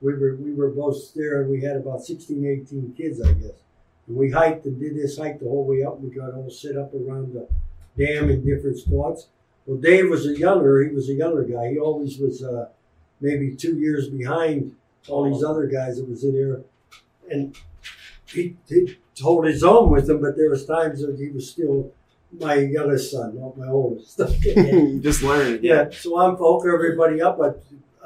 we 0.00 0.14
were 0.14 0.36
we 0.36 0.52
were 0.52 0.70
both 0.70 1.14
there, 1.14 1.42
and 1.42 1.50
we 1.50 1.62
had 1.62 1.76
about 1.76 2.04
16, 2.04 2.44
18 2.44 2.94
kids, 2.96 3.20
I 3.20 3.32
guess. 3.32 3.62
And 4.06 4.16
we 4.16 4.30
hiked 4.30 4.66
and 4.66 4.78
did 4.78 4.96
this 4.96 5.18
hike 5.18 5.40
the 5.40 5.46
whole 5.46 5.64
way 5.64 5.82
up. 5.82 6.00
We 6.00 6.10
got 6.10 6.34
all 6.34 6.50
set 6.50 6.76
up 6.76 6.92
around 6.94 7.34
the 7.34 7.48
dam 7.96 8.28
in 8.28 8.44
different 8.44 8.78
spots. 8.78 9.28
Well, 9.66 9.78
Dave 9.78 10.08
was 10.08 10.26
a 10.26 10.38
younger. 10.38 10.82
He 10.82 10.94
was 10.94 11.08
a 11.08 11.14
younger 11.14 11.42
guy. 11.42 11.70
He 11.70 11.78
always 11.78 12.18
was 12.18 12.42
uh, 12.42 12.68
maybe 13.20 13.54
two 13.54 13.76
years 13.78 14.08
behind 14.08 14.74
all 15.08 15.32
these 15.32 15.42
other 15.42 15.66
guys 15.66 15.96
that 15.96 16.08
was 16.08 16.24
in 16.24 16.34
there, 16.34 16.60
and 17.30 17.56
he, 18.26 18.56
he 18.68 18.98
told 19.14 19.46
his 19.46 19.62
own 19.64 19.90
with 19.90 20.06
them. 20.06 20.20
But 20.20 20.36
there 20.36 20.50
was 20.50 20.64
times 20.66 21.00
that 21.00 21.18
he 21.18 21.30
was 21.30 21.50
still 21.50 21.92
my 22.38 22.54
youngest 22.54 23.10
son, 23.10 23.38
not 23.40 23.56
my 23.56 23.68
oldest. 23.68 24.18
Just 25.02 25.22
learn. 25.22 25.60
Yeah. 25.62 25.74
Yeah, 25.74 25.90
so 25.90 26.18
I'm 26.18 26.36
hooking 26.36 26.70
everybody 26.70 27.20
up. 27.20 27.40
I'd, 27.40 27.54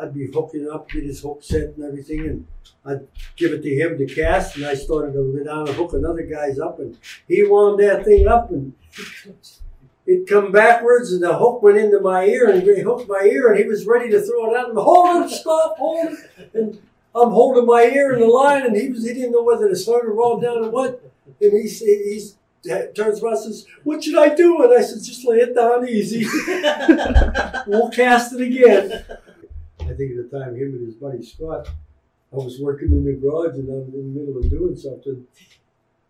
I'd 0.00 0.14
be 0.14 0.26
hooking 0.32 0.68
up, 0.70 0.88
get 0.88 1.04
his 1.04 1.20
hook 1.20 1.42
set 1.42 1.76
and 1.76 1.84
everything, 1.84 2.20
and 2.20 2.46
I'd 2.84 3.06
give 3.36 3.52
it 3.52 3.62
to 3.62 3.74
him 3.74 3.98
to 3.98 4.06
cast. 4.06 4.56
And 4.56 4.64
I 4.64 4.74
started 4.74 5.12
to 5.12 5.32
go 5.32 5.44
down 5.44 5.68
and 5.68 5.76
hook 5.76 5.92
another 5.92 6.22
guy's 6.22 6.58
up, 6.58 6.78
and 6.78 6.96
he 7.28 7.42
wound 7.42 7.80
that 7.80 8.04
thing 8.04 8.26
up, 8.26 8.50
and 8.50 8.72
it 10.06 10.26
come 10.26 10.50
backwards, 10.52 11.12
and 11.12 11.22
the 11.22 11.36
hook 11.36 11.62
went 11.62 11.78
into 11.78 12.00
my 12.00 12.24
ear, 12.24 12.48
and 12.50 12.62
he 12.62 12.80
hooked 12.80 13.08
my 13.08 13.22
ear, 13.24 13.50
and 13.50 13.58
he 13.58 13.66
was 13.66 13.86
ready 13.86 14.10
to 14.10 14.20
throw 14.20 14.52
it 14.52 14.56
out, 14.56 14.70
and 14.70 14.78
hold 14.78 15.24
it, 15.24 15.30
stop, 15.30 15.76
hold 15.76 16.12
it, 16.12 16.50
and 16.54 16.80
I'm 17.14 17.30
holding 17.30 17.66
my 17.66 17.82
ear 17.82 18.12
in 18.12 18.20
the 18.20 18.26
line, 18.26 18.64
and 18.64 18.76
he 18.76 18.88
was 18.88 19.06
he 19.06 19.14
didn't 19.14 19.32
know 19.32 19.42
whether 19.42 19.68
to 19.68 19.76
start 19.76 20.06
or 20.06 20.14
roll 20.14 20.40
down 20.40 20.64
or 20.64 20.70
what, 20.70 21.02
and 21.40 21.52
he 21.52 21.68
he's 21.68 22.36
turns 22.94 23.22
around 23.22 23.34
and 23.34 23.44
says, 23.44 23.66
"What 23.84 24.04
should 24.04 24.18
I 24.18 24.34
do?" 24.34 24.62
And 24.62 24.72
I 24.72 24.82
said, 24.82 25.02
"Just 25.02 25.26
lay 25.26 25.38
it 25.38 25.54
down 25.54 25.88
easy." 25.88 26.26
we'll 27.66 27.90
cast 27.90 28.32
it 28.34 28.40
again. 28.42 29.04
I 29.80 29.94
think 29.94 30.12
at 30.12 30.30
the 30.30 30.38
time, 30.38 30.54
him 30.54 30.74
and 30.74 30.86
his 30.86 30.94
buddy 30.94 31.22
Scott, 31.22 31.68
I 32.32 32.36
was 32.36 32.60
working 32.60 32.92
in 32.92 33.04
the 33.04 33.14
garage 33.14 33.54
and 33.54 33.68
I'm 33.68 33.92
in 33.94 34.14
the 34.14 34.20
middle 34.20 34.38
of 34.38 34.48
doing 34.48 34.76
something. 34.76 35.26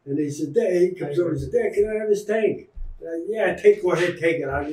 And 0.05 0.19
he 0.19 0.31
said, 0.31 0.53
Dad, 0.53 0.83
he 0.83 0.91
comes 0.91 1.19
over 1.19 1.31
and 1.31 1.41
says, 1.41 1.49
Dad, 1.51 1.73
can 1.73 1.89
I 1.89 2.01
have 2.01 2.09
this 2.09 2.25
tank? 2.25 2.69
I, 3.03 3.25
yeah, 3.29 3.55
take, 3.55 3.83
go 3.83 3.93
ahead, 3.93 4.19
take 4.19 4.41
it. 4.41 4.49
I, 4.49 4.65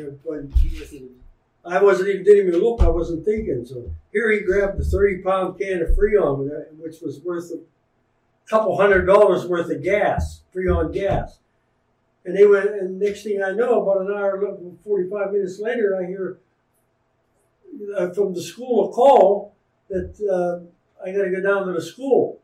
I 1.66 1.84
wasn't 1.84 2.10
even, 2.10 2.24
didn't 2.24 2.48
even 2.48 2.62
look, 2.62 2.82
I 2.82 2.88
wasn't 2.88 3.26
thinking. 3.26 3.66
So 3.66 3.92
here 4.12 4.32
he 4.32 4.42
grabbed 4.42 4.80
a 4.80 4.84
30 4.84 5.22
pound 5.22 5.60
can 5.60 5.82
of 5.82 5.90
Freon, 5.90 6.50
which 6.78 7.02
was 7.02 7.20
worth 7.22 7.52
a 7.52 7.60
couple 8.50 8.78
hundred 8.78 9.06
dollars 9.06 9.46
worth 9.46 9.70
of 9.70 9.84
gas, 9.84 10.42
Freon 10.56 10.94
gas. 10.94 11.40
And 12.26 12.36
they 12.36 12.46
went, 12.46 12.70
and 12.70 13.00
next 13.00 13.24
thing 13.24 13.42
I 13.42 13.52
know, 13.52 13.82
about 13.82 14.02
an 14.02 14.12
hour, 14.12 14.58
45 14.84 15.32
minutes 15.32 15.60
later, 15.60 15.98
I 15.98 16.06
hear 16.06 16.38
uh, 17.98 18.10
from 18.14 18.34
the 18.34 18.42
school 18.42 18.90
a 18.90 18.94
call 18.94 19.56
that 19.90 20.14
uh, 20.30 21.04
I 21.04 21.12
got 21.12 21.24
to 21.24 21.30
go 21.30 21.42
down 21.42 21.68
to 21.68 21.74
the 21.74 21.82
school. 21.82 22.42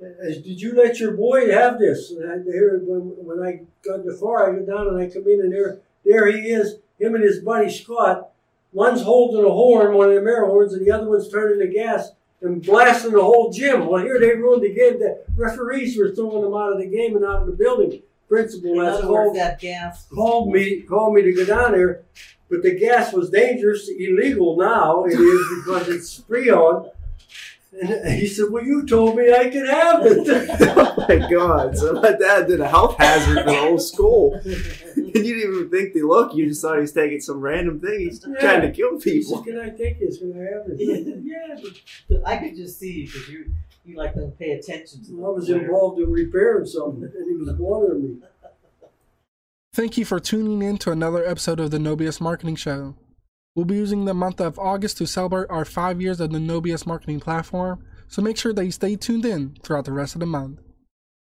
As, 0.00 0.38
Did 0.38 0.60
you 0.60 0.74
let 0.74 1.00
your 1.00 1.12
boy 1.12 1.50
have 1.50 1.78
this? 1.78 2.10
And 2.10 2.30
I, 2.30 2.36
there, 2.38 2.78
when, 2.78 3.12
when 3.24 3.46
I 3.46 3.60
got 3.82 4.00
in 4.00 4.06
the 4.06 4.16
car, 4.16 4.50
I 4.50 4.58
go 4.58 4.66
down 4.66 4.88
and 4.88 4.98
I 4.98 5.08
come 5.08 5.26
in, 5.26 5.40
and 5.40 5.52
there, 5.52 5.78
there 6.04 6.30
he 6.30 6.50
is, 6.50 6.76
him 6.98 7.14
and 7.14 7.24
his 7.24 7.40
buddy 7.40 7.70
Scott. 7.70 8.30
One's 8.72 9.02
holding 9.02 9.44
a 9.44 9.50
horn, 9.50 9.94
one 9.94 10.08
of 10.08 10.14
the 10.14 10.30
air 10.30 10.44
horns, 10.44 10.74
and 10.74 10.84
the 10.84 10.90
other 10.90 11.08
one's 11.08 11.30
turning 11.30 11.58
the 11.58 11.72
gas 11.72 12.10
and 12.42 12.62
blasting 12.62 13.12
the 13.12 13.22
whole 13.22 13.50
gym. 13.50 13.86
Well, 13.86 14.02
here 14.02 14.20
they 14.20 14.34
ruined 14.34 14.62
the 14.62 14.74
game. 14.74 14.98
The 14.98 15.24
referees 15.34 15.96
were 15.96 16.14
throwing 16.14 16.42
them 16.42 16.54
out 16.54 16.72
of 16.72 16.78
the 16.78 16.86
game 16.86 17.16
and 17.16 17.24
out 17.24 17.42
of 17.42 17.46
the 17.46 17.52
building. 17.52 18.02
Principal 18.28 18.80
In 18.80 18.84
has 18.84 19.00
called, 19.00 19.36
that 19.36 19.60
gas. 19.60 20.08
called 20.08 20.52
me 20.52 20.82
called 20.82 21.14
me 21.14 21.22
to 21.22 21.32
go 21.32 21.44
down 21.44 21.72
there, 21.72 22.02
but 22.50 22.60
the 22.62 22.76
gas 22.76 23.12
was 23.12 23.30
dangerous, 23.30 23.88
illegal 23.88 24.56
now. 24.56 25.04
It 25.04 25.12
is 25.12 25.64
because 25.64 25.88
it's 25.88 26.20
freon. 26.22 26.90
And 27.82 28.14
he 28.18 28.26
said, 28.26 28.46
"Well, 28.50 28.64
you 28.64 28.86
told 28.86 29.16
me 29.16 29.32
I 29.32 29.50
could 29.50 29.68
have 29.68 30.00
it." 30.06 30.26
oh 30.76 31.04
my 31.08 31.28
god! 31.30 31.76
So 31.76 31.92
my 31.92 32.12
dad 32.12 32.46
did 32.46 32.60
a 32.60 32.68
health 32.68 32.96
hazard 32.98 33.38
for 33.44 33.50
the 33.50 33.54
whole 33.54 33.78
school, 33.78 34.34
and 34.44 34.46
you 34.96 35.12
didn't 35.12 35.54
even 35.54 35.70
think 35.70 35.92
to 35.92 36.08
look. 36.08 36.34
You 36.34 36.48
just 36.48 36.62
thought 36.62 36.76
he 36.76 36.80
was 36.80 36.92
taking 36.92 37.20
some 37.20 37.40
random 37.40 37.78
thing. 37.80 38.00
He's 38.00 38.24
Yeah. 38.26 38.40
trying 38.40 38.60
to 38.62 38.70
kill 38.70 38.98
He 38.98 39.20
people. 39.20 39.36
said, 39.36 39.44
"Can 39.46 39.58
I 39.60 39.68
take 39.70 40.00
this? 40.00 40.18
Can 40.18 40.32
I 40.32 40.56
have 40.56 40.64
it?" 40.68 41.22
yeah, 41.24 41.56
but 42.08 42.22
I 42.26 42.36
could 42.38 42.56
just 42.56 42.78
see 42.78 42.92
you 43.00 43.06
because 43.06 43.28
you 43.28 43.44
you 43.84 43.96
like 43.96 44.14
to 44.14 44.32
pay 44.38 44.52
attention 44.52 45.04
to. 45.04 45.26
I 45.26 45.28
was 45.28 45.50
involved 45.50 46.00
in 46.00 46.10
repairing 46.10 46.66
something, 46.66 47.02
and 47.04 47.30
he 47.30 47.36
was 47.36 47.52
bothering 47.52 48.02
me. 48.02 48.16
Thank 49.74 49.98
you 49.98 50.06
for 50.06 50.18
tuning 50.18 50.62
in 50.62 50.78
to 50.78 50.90
another 50.90 51.22
episode 51.26 51.60
of 51.60 51.70
the 51.70 51.78
No 51.78 51.94
BS 51.94 52.20
Marketing 52.22 52.56
Show. 52.56 52.94
We'll 53.56 53.64
be 53.64 53.74
using 53.76 54.04
the 54.04 54.12
month 54.12 54.38
of 54.38 54.58
August 54.58 54.98
to 54.98 55.06
celebrate 55.06 55.48
our 55.48 55.64
five 55.64 55.98
years 55.98 56.20
of 56.20 56.30
the 56.30 56.38
No 56.38 56.60
BS 56.60 56.86
Marketing 56.86 57.18
Platform, 57.18 57.82
so 58.06 58.20
make 58.20 58.36
sure 58.36 58.52
that 58.52 58.66
you 58.66 58.70
stay 58.70 58.96
tuned 58.96 59.24
in 59.24 59.56
throughout 59.62 59.86
the 59.86 59.94
rest 59.94 60.14
of 60.14 60.20
the 60.20 60.26
month. 60.26 60.60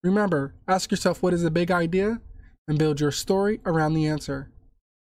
Remember, 0.03 0.53
ask 0.67 0.91
yourself 0.91 1.23
what 1.23 1.33
is 1.33 1.41
the 1.41 1.49
big 1.49 1.71
idea 1.71 2.21
and 2.67 2.77
build 2.77 2.99
your 2.99 3.11
story 3.11 3.59
around 3.65 3.95
the 3.95 4.05
answer. 4.05 4.51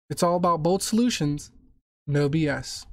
It's 0.10 0.24
all 0.24 0.38
about 0.38 0.64
bold 0.64 0.84
solutions, 0.84 1.52
no 2.08 2.30
BS. 2.30 2.86